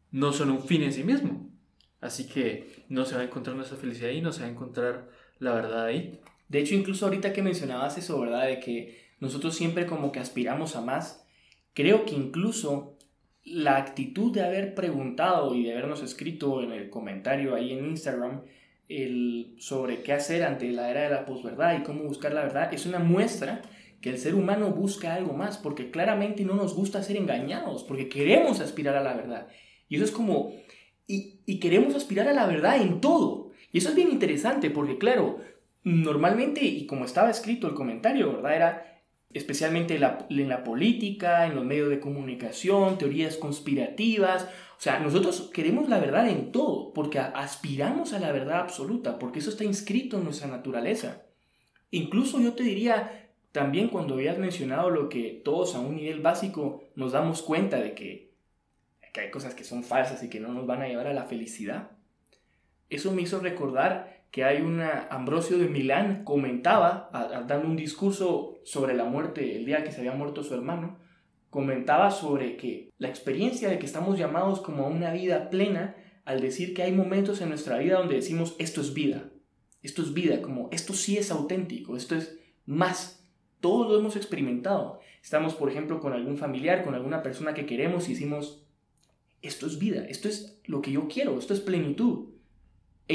no 0.10 0.32
son 0.32 0.52
un 0.52 0.64
fin 0.64 0.84
en 0.84 0.94
sí 0.94 1.04
mismo. 1.04 1.52
Así 2.00 2.30
que 2.30 2.86
no 2.88 3.04
se 3.04 3.16
va 3.16 3.22
a 3.24 3.26
encontrar 3.26 3.58
nuestra 3.58 3.78
felicidad 3.78 4.12
ahí, 4.12 4.22
no 4.22 4.32
se 4.32 4.44
va 4.44 4.48
a 4.48 4.52
encontrar 4.52 5.10
la 5.40 5.54
verdad 5.54 5.84
ahí. 5.84 6.22
De 6.48 6.60
hecho, 6.60 6.76
incluso 6.76 7.08
ahorita 7.08 7.34
que 7.34 7.42
mencionabas 7.42 7.98
eso, 7.98 8.22
¿verdad? 8.22 8.48
De 8.48 8.62
que 8.62 9.03
nosotros 9.24 9.56
siempre 9.56 9.86
como 9.86 10.12
que 10.12 10.20
aspiramos 10.20 10.76
a 10.76 10.82
más. 10.82 11.26
Creo 11.74 12.04
que 12.06 12.14
incluso 12.14 12.98
la 13.46 13.78
actitud 13.78 14.34
de 14.34 14.44
haber 14.44 14.76
preguntado 14.76 15.56
y 15.56 15.64
de 15.64 15.72
habernos 15.72 16.04
escrito 16.04 16.62
en 16.62 16.74
el 16.74 16.90
comentario 16.90 17.56
ahí 17.56 17.72
en 17.72 17.86
Instagram 17.86 18.42
el, 18.90 19.56
sobre 19.60 20.04
qué 20.04 20.12
hacer 20.12 20.44
ante 20.44 20.70
la 20.72 20.92
era 20.92 21.04
de 21.04 21.10
la 21.10 21.26
posverdad 21.26 21.80
y 21.80 21.84
cómo 21.84 22.04
buscar 22.04 22.34
la 22.34 22.44
verdad 22.44 22.74
es 22.74 22.86
una 22.86 23.00
muestra 23.00 23.62
que 24.02 24.10
el 24.10 24.18
ser 24.18 24.36
humano 24.36 24.72
busca 24.72 25.16
algo 25.16 25.32
más, 25.32 25.58
porque 25.58 25.90
claramente 25.90 26.44
no 26.44 26.56
nos 26.56 26.76
gusta 26.76 27.02
ser 27.02 27.16
engañados, 27.16 27.86
porque 27.86 28.10
queremos 28.10 28.60
aspirar 28.60 28.98
a 28.98 29.04
la 29.04 29.14
verdad. 29.14 29.48
Y 29.88 29.96
eso 29.96 30.04
es 30.04 30.12
como, 30.12 30.52
y, 31.08 31.40
y 31.46 31.62
queremos 31.62 31.96
aspirar 31.96 32.28
a 32.28 32.34
la 32.34 32.46
verdad 32.46 32.82
en 32.82 33.00
todo. 33.00 33.52
Y 33.72 33.78
eso 33.78 33.88
es 33.88 33.96
bien 33.96 34.12
interesante, 34.12 34.70
porque 34.70 34.98
claro, 34.98 35.40
normalmente, 35.86 36.66
y 36.66 36.86
como 36.86 37.06
estaba 37.06 37.30
escrito 37.30 37.68
el 37.68 37.76
comentario, 37.76 38.34
¿verdad? 38.34 38.56
Era, 38.56 38.93
especialmente 39.34 39.96
en 39.96 40.02
la, 40.50 40.64
política, 40.64 41.46
en 41.46 41.56
los 41.56 41.66
medios 41.66 41.90
de 41.90 42.00
comunicación, 42.00 42.98
teorías 42.98 43.38
conspirativas. 43.38 44.44
O 44.78 44.82
sea, 44.82 45.00
nosotros 45.00 45.50
queremos 45.54 45.90
la 45.90 46.00
verdad 46.00 46.30
en 46.30 46.52
todo, 46.52 46.94
porque 46.94 47.20
aspiramos 47.20 48.14
a 48.14 48.20
la 48.20 48.32
verdad 48.32 48.60
absoluta, 48.60 49.18
porque 49.18 49.40
eso 49.40 49.50
está 49.50 49.64
inscrito 49.64 50.18
en 50.18 50.26
nuestra 50.26 50.48
naturaleza. 50.48 51.24
Incluso 51.92 52.40
yo 52.40 52.54
te 52.54 52.64
diría, 52.64 53.30
también 53.52 53.88
cuando 53.88 54.16
habías 54.16 54.38
mencionado 54.38 54.90
lo 54.90 55.10
que 55.10 55.42
todos 55.44 55.76
a 55.76 55.80
un 55.80 55.96
nivel 55.96 56.22
básico 56.22 56.84
nos 56.96 57.12
damos 57.12 57.42
cuenta 57.42 57.78
de 57.78 57.94
que, 57.94 58.34
que 59.14 59.22
hay 59.22 59.32
cosas 59.32 59.54
que 59.54 59.64
son 59.64 59.84
falsas 59.84 60.24
y 60.24 60.30
que 60.30 60.40
no 60.40 60.54
nos 60.54 60.68
van 60.68 60.82
a 60.82 60.88
llevar 60.88 61.08
a 61.08 61.14
la 61.14 61.26
felicidad, 61.26 61.92
eso 62.90 63.12
me 63.12 63.24
hizo 63.24 63.40
recordar 63.40 64.23
que 64.34 64.44
hay 64.44 64.64
una, 64.64 65.08
Ambrosio 65.12 65.60
de 65.60 65.68
Milán 65.68 66.24
comentaba, 66.24 67.12
dando 67.48 67.68
un 67.68 67.76
discurso 67.76 68.58
sobre 68.64 68.96
la 68.96 69.04
muerte, 69.04 69.58
el 69.58 69.64
día 69.64 69.84
que 69.84 69.92
se 69.92 70.00
había 70.00 70.14
muerto 70.14 70.42
su 70.42 70.56
hermano, 70.56 70.98
comentaba 71.52 72.10
sobre 72.10 72.58
que 72.58 72.90
la 72.98 73.10
experiencia 73.10 73.70
de 73.70 73.78
que 73.78 73.86
estamos 73.86 74.18
llamados 74.18 74.60
como 74.60 74.86
a 74.86 74.90
una 74.90 75.14
vida 75.14 75.52
plena, 75.52 75.96
al 76.26 76.42
decir 76.42 76.74
que 76.74 76.82
hay 76.82 76.92
momentos 76.92 77.42
en 77.42 77.50
nuestra 77.50 77.78
vida 77.78 78.00
donde 78.00 78.16
decimos, 78.16 78.56
esto 78.58 78.82
es 78.82 78.96
vida, 78.96 79.30
esto 79.84 80.02
es 80.02 80.16
vida, 80.16 80.42
como 80.42 80.68
esto 80.72 80.94
sí 80.94 81.16
es 81.16 81.30
auténtico, 81.30 81.96
esto 81.96 82.16
es 82.16 82.40
más, 82.66 83.30
todos 83.60 83.88
lo 83.88 84.00
hemos 84.00 84.16
experimentado. 84.16 85.00
Estamos, 85.22 85.54
por 85.54 85.70
ejemplo, 85.70 86.00
con 86.00 86.12
algún 86.12 86.38
familiar, 86.38 86.84
con 86.84 86.96
alguna 86.96 87.22
persona 87.22 87.54
que 87.54 87.68
queremos 87.68 88.10
y 88.10 88.14
decimos, 88.14 88.66
esto 89.44 89.68
es 89.68 89.78
vida, 89.78 90.08
esto 90.08 90.28
es 90.28 90.60
lo 90.66 90.82
que 90.82 90.92
yo 90.92 91.08
quiero, 91.08 91.38
esto 91.38 91.54
es 91.54 91.60
plenitud 91.60 92.33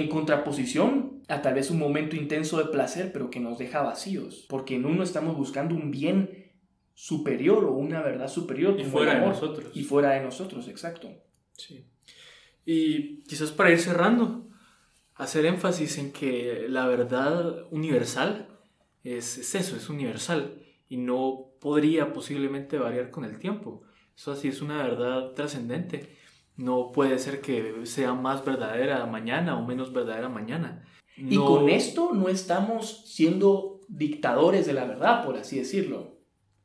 en 0.00 0.08
contraposición 0.08 1.22
a 1.28 1.42
tal 1.42 1.54
vez 1.54 1.70
un 1.70 1.78
momento 1.78 2.16
intenso 2.16 2.58
de 2.58 2.70
placer, 2.70 3.12
pero 3.12 3.30
que 3.30 3.40
nos 3.40 3.58
deja 3.58 3.82
vacíos, 3.82 4.46
porque 4.48 4.76
en 4.76 4.86
uno 4.86 5.02
estamos 5.02 5.36
buscando 5.36 5.74
un 5.74 5.90
bien 5.90 6.52
superior 6.94 7.64
o 7.64 7.72
una 7.72 8.02
verdad 8.02 8.28
superior. 8.28 8.78
Y 8.78 8.84
fuera 8.84 9.14
de 9.14 9.26
nosotros. 9.26 9.70
Y 9.74 9.84
fuera 9.84 10.10
de 10.10 10.20
nosotros, 10.20 10.68
exacto. 10.68 11.10
Sí. 11.52 11.86
Y 12.64 13.22
quizás 13.22 13.52
para 13.52 13.70
ir 13.70 13.78
cerrando, 13.78 14.48
hacer 15.14 15.46
énfasis 15.46 15.98
en 15.98 16.12
que 16.12 16.66
la 16.68 16.86
verdad 16.86 17.66
universal 17.70 18.48
es, 19.04 19.38
es 19.38 19.54
eso, 19.54 19.76
es 19.76 19.88
universal 19.88 20.62
y 20.88 20.96
no 20.96 21.52
podría 21.60 22.12
posiblemente 22.12 22.78
variar 22.78 23.10
con 23.10 23.24
el 23.24 23.38
tiempo. 23.38 23.82
Eso 24.16 24.32
así 24.32 24.48
es 24.48 24.62
una 24.62 24.82
verdad 24.82 25.32
trascendente. 25.32 26.16
No 26.58 26.90
puede 26.92 27.18
ser 27.18 27.40
que 27.40 27.86
sea 27.86 28.14
más 28.14 28.44
verdadera 28.44 29.06
mañana 29.06 29.56
o 29.56 29.64
menos 29.64 29.92
verdadera 29.92 30.28
mañana. 30.28 30.84
Y 31.16 31.36
con 31.36 31.68
esto 31.68 32.12
no 32.12 32.28
estamos 32.28 33.04
siendo 33.06 33.80
dictadores 33.88 34.66
de 34.66 34.72
la 34.72 34.84
verdad, 34.84 35.24
por 35.24 35.36
así 35.36 35.58
decirlo. 35.58 36.18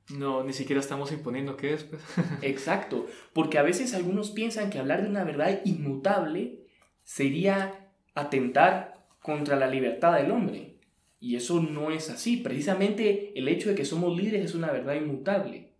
No, 0.09 0.43
ni 0.43 0.51
siquiera 0.51 0.81
estamos 0.81 1.11
imponiendo 1.11 1.57
qué 1.57 1.73
es. 1.73 1.83
Pues. 1.83 2.01
Exacto, 2.41 3.07
porque 3.33 3.59
a 3.59 3.63
veces 3.63 3.93
algunos 3.93 4.31
piensan 4.31 4.69
que 4.69 4.79
hablar 4.79 5.03
de 5.03 5.09
una 5.09 5.23
verdad 5.23 5.61
inmutable 5.63 6.65
sería 7.03 7.91
atentar 8.15 9.05
contra 9.21 9.55
la 9.55 9.67
libertad 9.67 10.15
del 10.15 10.31
hombre. 10.31 10.79
Y 11.19 11.35
eso 11.35 11.61
no 11.61 11.91
es 11.91 12.09
así. 12.09 12.37
Precisamente 12.37 13.31
el 13.35 13.47
hecho 13.47 13.69
de 13.69 13.75
que 13.75 13.85
somos 13.85 14.17
líderes 14.17 14.45
es 14.45 14.55
una 14.55 14.71
verdad 14.71 14.95
inmutable. 14.95 15.72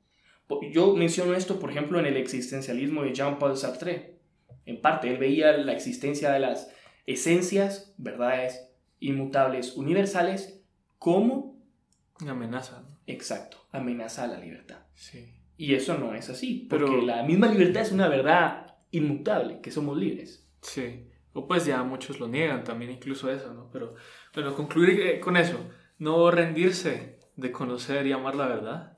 Yo 0.71 0.95
menciono 0.95 1.33
esto, 1.33 1.59
por 1.59 1.71
ejemplo, 1.71 1.99
en 1.99 2.05
el 2.05 2.17
existencialismo 2.17 3.03
de 3.03 3.13
Jean-Paul 3.13 3.57
Sartre. 3.57 4.17
En 4.65 4.81
parte, 4.81 5.09
él 5.09 5.17
veía 5.17 5.51
la 5.57 5.73
existencia 5.73 6.31
de 6.31 6.39
las 6.39 6.71
esencias, 7.05 7.93
verdades 7.97 8.69
inmutables, 8.99 9.75
universales, 9.75 10.61
como... 10.99 11.61
Una 12.21 12.31
amenaza. 12.31 12.85
Exacto, 13.07 13.57
amenaza 13.71 14.23
a 14.23 14.27
la 14.27 14.39
libertad. 14.39 14.79
Sí. 14.93 15.33
Y 15.57 15.75
eso 15.75 15.97
no 15.97 16.15
es 16.15 16.29
así, 16.29 16.67
porque 16.69 16.85
Pero... 16.85 17.01
la 17.01 17.23
misma 17.23 17.47
libertad 17.47 17.81
es 17.81 17.91
una 17.91 18.07
verdad 18.07 18.77
inmutable, 18.91 19.59
que 19.61 19.71
somos 19.71 19.97
libres. 19.97 20.47
Sí. 20.61 21.07
O 21.33 21.47
pues 21.47 21.65
ya 21.65 21.83
muchos 21.83 22.19
lo 22.19 22.27
niegan 22.27 22.63
también, 22.63 22.91
incluso 22.91 23.29
eso, 23.31 23.53
¿no? 23.53 23.69
Pero 23.71 23.95
bueno, 24.33 24.53
concluir 24.55 25.01
eh, 25.01 25.19
con 25.19 25.35
eso, 25.35 25.57
no 25.97 26.29
rendirse 26.31 27.19
de 27.35 27.51
conocer 27.51 28.05
y 28.05 28.11
amar 28.11 28.35
la 28.35 28.47
verdad 28.47 28.97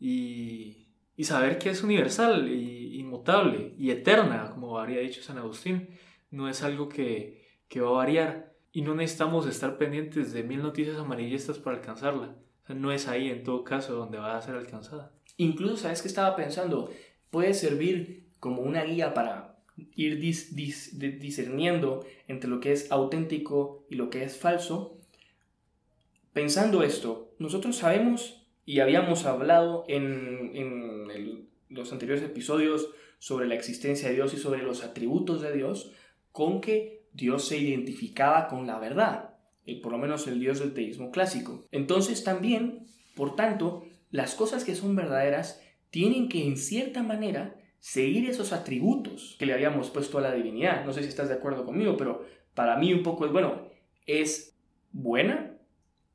y, 0.00 0.86
saber 1.22 1.58
que 1.58 1.68
es 1.68 1.82
universal 1.82 2.48
y 2.48 2.98
inmutable 2.98 3.74
y 3.78 3.90
eterna, 3.90 4.50
como 4.50 4.78
habría 4.78 5.00
dicho 5.00 5.22
San 5.22 5.36
Agustín, 5.36 5.90
no 6.30 6.48
es 6.48 6.62
algo 6.62 6.88
que, 6.88 7.46
que 7.68 7.82
va 7.82 7.88
a 7.90 7.92
variar 7.92 8.54
y 8.72 8.82
no 8.82 8.94
necesitamos 8.94 9.46
estar 9.46 9.76
pendientes 9.76 10.32
de 10.32 10.42
mil 10.42 10.62
noticias 10.62 10.96
amarillistas 10.96 11.58
para 11.58 11.76
alcanzarla. 11.76 12.36
No 12.68 12.90
es 12.90 13.06
ahí 13.06 13.28
en 13.28 13.42
todo 13.42 13.64
caso 13.64 13.94
donde 13.94 14.18
va 14.18 14.36
a 14.36 14.42
ser 14.42 14.54
alcanzada. 14.54 15.12
Incluso, 15.36 15.76
¿sabes 15.76 16.00
qué 16.00 16.08
estaba 16.08 16.36
pensando? 16.36 16.90
Puede 17.30 17.52
servir 17.52 18.30
como 18.38 18.62
una 18.62 18.84
guía 18.84 19.12
para 19.12 19.58
ir 19.94 20.18
discerniendo 20.20 22.04
entre 22.28 22.48
lo 22.48 22.60
que 22.60 22.72
es 22.72 22.90
auténtico 22.90 23.84
y 23.90 23.96
lo 23.96 24.10
que 24.10 24.24
es 24.24 24.36
falso, 24.36 24.98
pensando 26.32 26.82
esto, 26.82 27.34
nosotros 27.38 27.76
sabemos 27.76 28.39
y 28.70 28.78
habíamos 28.78 29.26
hablado 29.26 29.84
en, 29.88 30.52
en 30.54 31.48
los 31.70 31.90
anteriores 31.90 32.22
episodios 32.22 32.88
sobre 33.18 33.48
la 33.48 33.56
existencia 33.56 34.08
de 34.08 34.14
Dios 34.14 34.32
y 34.32 34.36
sobre 34.36 34.62
los 34.62 34.84
atributos 34.84 35.42
de 35.42 35.52
Dios, 35.52 35.90
con 36.30 36.60
que 36.60 37.02
Dios 37.12 37.48
se 37.48 37.58
identificaba 37.58 38.46
con 38.46 38.68
la 38.68 38.78
verdad, 38.78 39.34
y 39.64 39.80
por 39.80 39.90
lo 39.90 39.98
menos 39.98 40.28
el 40.28 40.38
Dios 40.38 40.60
del 40.60 40.72
teísmo 40.72 41.10
clásico. 41.10 41.66
Entonces 41.72 42.22
también, 42.22 42.86
por 43.16 43.34
tanto, 43.34 43.86
las 44.12 44.36
cosas 44.36 44.62
que 44.62 44.76
son 44.76 44.94
verdaderas 44.94 45.60
tienen 45.90 46.28
que 46.28 46.46
en 46.46 46.56
cierta 46.56 47.02
manera 47.02 47.56
seguir 47.80 48.30
esos 48.30 48.52
atributos 48.52 49.34
que 49.40 49.46
le 49.46 49.52
habíamos 49.52 49.90
puesto 49.90 50.18
a 50.18 50.20
la 50.20 50.32
divinidad. 50.32 50.84
No 50.84 50.92
sé 50.92 51.02
si 51.02 51.08
estás 51.08 51.28
de 51.28 51.34
acuerdo 51.34 51.64
conmigo, 51.64 51.96
pero 51.96 52.24
para 52.54 52.76
mí 52.76 52.94
un 52.94 53.02
poco 53.02 53.26
es, 53.26 53.32
bueno, 53.32 53.66
es 54.06 54.56
buena, 54.92 55.56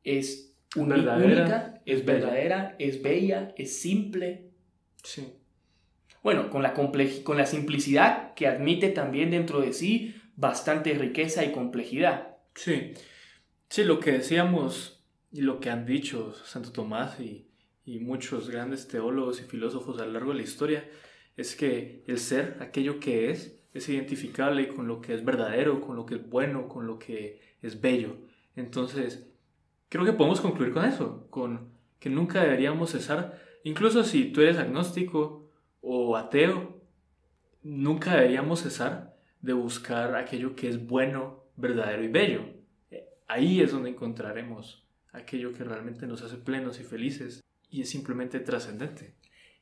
es 0.05 0.55
única, 0.77 1.74
es 1.85 2.05
verdadera, 2.05 2.75
es 2.79 3.01
bella, 3.01 3.53
es 3.57 3.79
simple. 3.79 4.49
Sí. 5.03 5.33
Bueno, 6.23 6.49
con 6.49 6.63
la, 6.63 6.73
con 6.73 7.37
la 7.37 7.45
simplicidad 7.45 8.33
que 8.33 8.47
admite 8.47 8.89
también 8.89 9.31
dentro 9.31 9.61
de 9.61 9.73
sí 9.73 10.15
bastante 10.35 10.93
riqueza 10.95 11.45
y 11.45 11.51
complejidad. 11.51 12.37
Sí, 12.55 12.93
sí, 13.69 13.83
lo 13.83 13.99
que 13.99 14.13
decíamos 14.13 15.05
y 15.31 15.41
lo 15.41 15.59
que 15.59 15.69
han 15.69 15.85
dicho 15.85 16.33
Santo 16.33 16.71
Tomás 16.71 17.19
y, 17.19 17.47
y 17.85 17.99
muchos 17.99 18.49
grandes 18.49 18.87
teólogos 18.87 19.39
y 19.41 19.43
filósofos 19.43 19.99
a 20.01 20.05
lo 20.05 20.13
largo 20.13 20.31
de 20.31 20.37
la 20.37 20.43
historia 20.43 20.89
es 21.37 21.55
que 21.55 22.03
el 22.07 22.17
ser, 22.17 22.57
aquello 22.61 22.99
que 22.99 23.29
es, 23.29 23.61
es 23.73 23.89
identificable 23.89 24.69
con 24.69 24.87
lo 24.87 25.01
que 25.01 25.13
es 25.13 25.23
verdadero, 25.23 25.81
con 25.81 25.95
lo 25.95 26.05
que 26.05 26.15
es 26.15 26.29
bueno, 26.29 26.67
con 26.67 26.87
lo 26.87 26.97
que 26.97 27.41
es 27.61 27.81
bello. 27.81 28.17
Entonces, 28.55 29.27
creo 29.89 30.05
que 30.05 30.13
podemos 30.13 30.39
concluir 30.41 30.73
con 30.73 30.85
eso, 30.85 31.27
con 31.29 31.74
que 31.99 32.09
nunca 32.09 32.41
deberíamos 32.41 32.91
cesar, 32.91 33.41
incluso 33.63 34.03
si 34.03 34.31
tú 34.31 34.41
eres 34.41 34.57
agnóstico 34.57 35.49
o 35.81 36.17
ateo, 36.17 36.81
nunca 37.63 38.15
deberíamos 38.15 38.61
cesar 38.61 39.15
de 39.41 39.53
buscar 39.53 40.15
aquello 40.15 40.55
que 40.55 40.69
es 40.69 40.85
bueno, 40.85 41.43
verdadero 41.55 42.03
y 42.03 42.07
bello. 42.07 42.41
Ahí 43.27 43.61
es 43.61 43.71
donde 43.71 43.89
encontraremos 43.89 44.87
aquello 45.11 45.53
que 45.53 45.63
realmente 45.63 46.07
nos 46.07 46.21
hace 46.21 46.37
plenos 46.37 46.79
y 46.79 46.83
felices 46.83 47.43
y 47.69 47.81
es 47.81 47.89
simplemente 47.89 48.39
trascendente. 48.39 49.15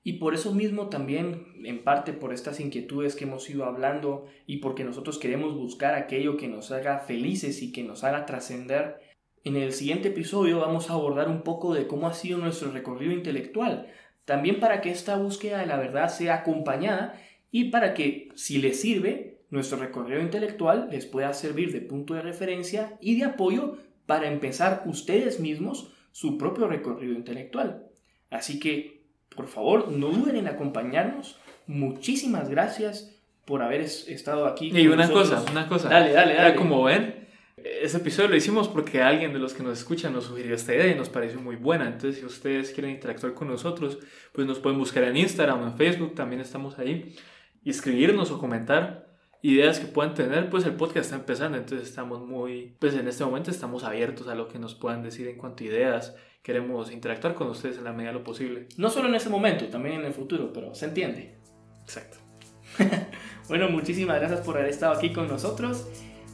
Y 0.06 0.14
por 0.14 0.34
eso 0.34 0.54
mismo 0.54 0.90
también, 0.90 1.46
en 1.64 1.84
parte 1.84 2.12
por 2.12 2.34
estas 2.34 2.60
inquietudes 2.60 3.16
que 3.16 3.24
hemos 3.24 3.50
ido 3.50 3.64
hablando 3.64 4.26
y 4.46 4.58
porque 4.58 4.84
nosotros 4.84 5.18
queremos 5.18 5.56
buscar 5.56 5.96
aquello 5.96 6.36
que 6.36 6.50
nos 6.50 6.72
haga 6.72 7.00
felices 7.00 7.62
y 7.62 7.72
que 7.72 7.84
nos 7.84 8.04
haga 8.04 8.26
trascender, 8.26 9.00
en 9.44 9.56
el 9.56 9.74
siguiente 9.74 10.10
episodio 10.10 10.60
vamos 10.60 10.90
a 10.90 10.94
abordar 10.94 11.28
un 11.30 11.42
poco 11.42 11.74
de 11.74 11.88
cómo 11.88 12.08
ha 12.08 12.14
sido 12.14 12.38
nuestro 12.38 12.72
recorrido 12.72 13.12
intelectual, 13.12 13.88
también 14.26 14.60
para 14.60 14.82
que 14.82 14.92
esta 14.92 15.18
búsqueda 15.18 15.60
de 15.60 15.66
la 15.66 15.78
verdad 15.78 16.10
sea 16.10 16.36
acompañada 16.36 17.20
y 17.52 17.66
para 17.66 17.94
que, 17.94 18.30
si 18.36 18.58
les 18.58 18.80
sirve, 18.80 19.38
nuestro 19.50 19.78
recorrido 19.78 20.22
intelectual 20.22 20.88
les 20.92 21.06
pueda 21.06 21.34
servir 21.34 21.72
de 21.72 21.82
punto 21.82 22.14
de 22.14 22.22
referencia 22.22 22.98
y 23.02 23.18
de 23.18 23.26
apoyo 23.26 23.78
para 24.06 24.28
empezar 24.28 24.84
ustedes 24.86 25.40
mismos 25.40 25.92
su 26.12 26.38
propio 26.38 26.68
recorrido 26.68 27.14
intelectual. 27.14 27.84
Así 28.30 28.60
que 28.60 29.04
por 29.36 29.48
favor, 29.48 29.90
no 29.90 30.10
duden 30.10 30.36
en 30.36 30.48
acompañarnos. 30.48 31.38
Muchísimas 31.68 32.50
gracias 32.50 33.16
por 33.46 33.62
haber 33.62 33.82
estado 33.82 34.46
aquí. 34.46 34.72
y 34.74 34.88
una 34.88 35.10
cosa, 35.10 35.44
una 35.52 35.68
cosa. 35.68 35.90
Dale, 35.90 36.14
dale, 36.14 36.36
dale. 36.36 36.56
como 36.56 36.84
ven, 36.84 37.23
ese 37.64 37.98
episodio 37.98 38.30
lo 38.30 38.36
hicimos 38.36 38.68
porque 38.68 39.02
alguien 39.02 39.32
de 39.32 39.40
los 39.40 39.54
que 39.54 39.64
nos 39.64 39.80
escuchan 39.80 40.14
nos 40.14 40.26
sugirió 40.26 40.54
esta 40.54 40.76
idea 40.76 40.88
y 40.88 40.96
nos 40.96 41.10
pareció 41.10 41.40
muy 41.40 41.56
buena. 41.56 41.88
Entonces, 41.88 42.20
si 42.20 42.26
ustedes 42.26 42.72
quieren 42.72 42.92
interactuar 42.92 43.34
con 43.34 43.48
nosotros, 43.48 44.00
pues 44.34 44.46
nos 44.46 44.60
pueden 44.60 44.78
buscar 44.78 45.04
en 45.04 45.16
Instagram 45.18 45.64
en 45.64 45.78
Facebook, 45.78 46.14
también 46.14 46.42
estamos 46.42 46.78
ahí. 46.78 47.16
Y 47.64 47.70
escribirnos 47.70 48.32
o 48.32 48.40
comentar 48.40 49.08
ideas 49.42 49.80
que 49.80 49.88
puedan 49.88 50.14
tener, 50.14 50.50
pues 50.50 50.66
el 50.66 50.74
podcast 50.74 51.06
está 51.06 51.16
empezando, 51.16 51.58
entonces 51.58 51.88
estamos 51.88 52.22
muy, 52.22 52.76
pues 52.80 52.94
en 52.96 53.08
este 53.08 53.26
momento 53.26 53.52
estamos 53.52 53.84
abiertos 53.84 54.28
a 54.28 54.36
lo 54.36 54.48
que 54.48 54.60
nos 54.60 54.74
puedan 54.74 55.04
decir 55.04 55.28
en 55.28 55.38
cuanto 55.38 55.64
a 55.64 55.68
ideas, 55.68 56.16
queremos 56.42 56.92
interactuar 56.92 57.34
con 57.34 57.50
ustedes 57.50 57.78
en 57.78 57.84
la 57.84 57.92
medida 57.92 58.12
de 58.12 58.20
lo 58.20 58.24
posible. 58.24 58.68
No 58.78 58.90
solo 58.90 59.10
en 59.10 59.16
ese 59.16 59.30
momento, 59.30 59.66
también 59.68 59.96
en 59.96 60.06
el 60.06 60.14
futuro, 60.14 60.52
pero 60.54 60.74
se 60.74 60.86
entiende. 60.86 61.36
Exacto. 61.82 62.18
bueno, 63.50 63.70
muchísimas 63.70 64.20
gracias 64.20 64.42
por 64.42 64.58
haber 64.58 64.70
estado 64.70 64.94
aquí 64.94 65.12
con 65.12 65.28
nosotros. 65.28 65.88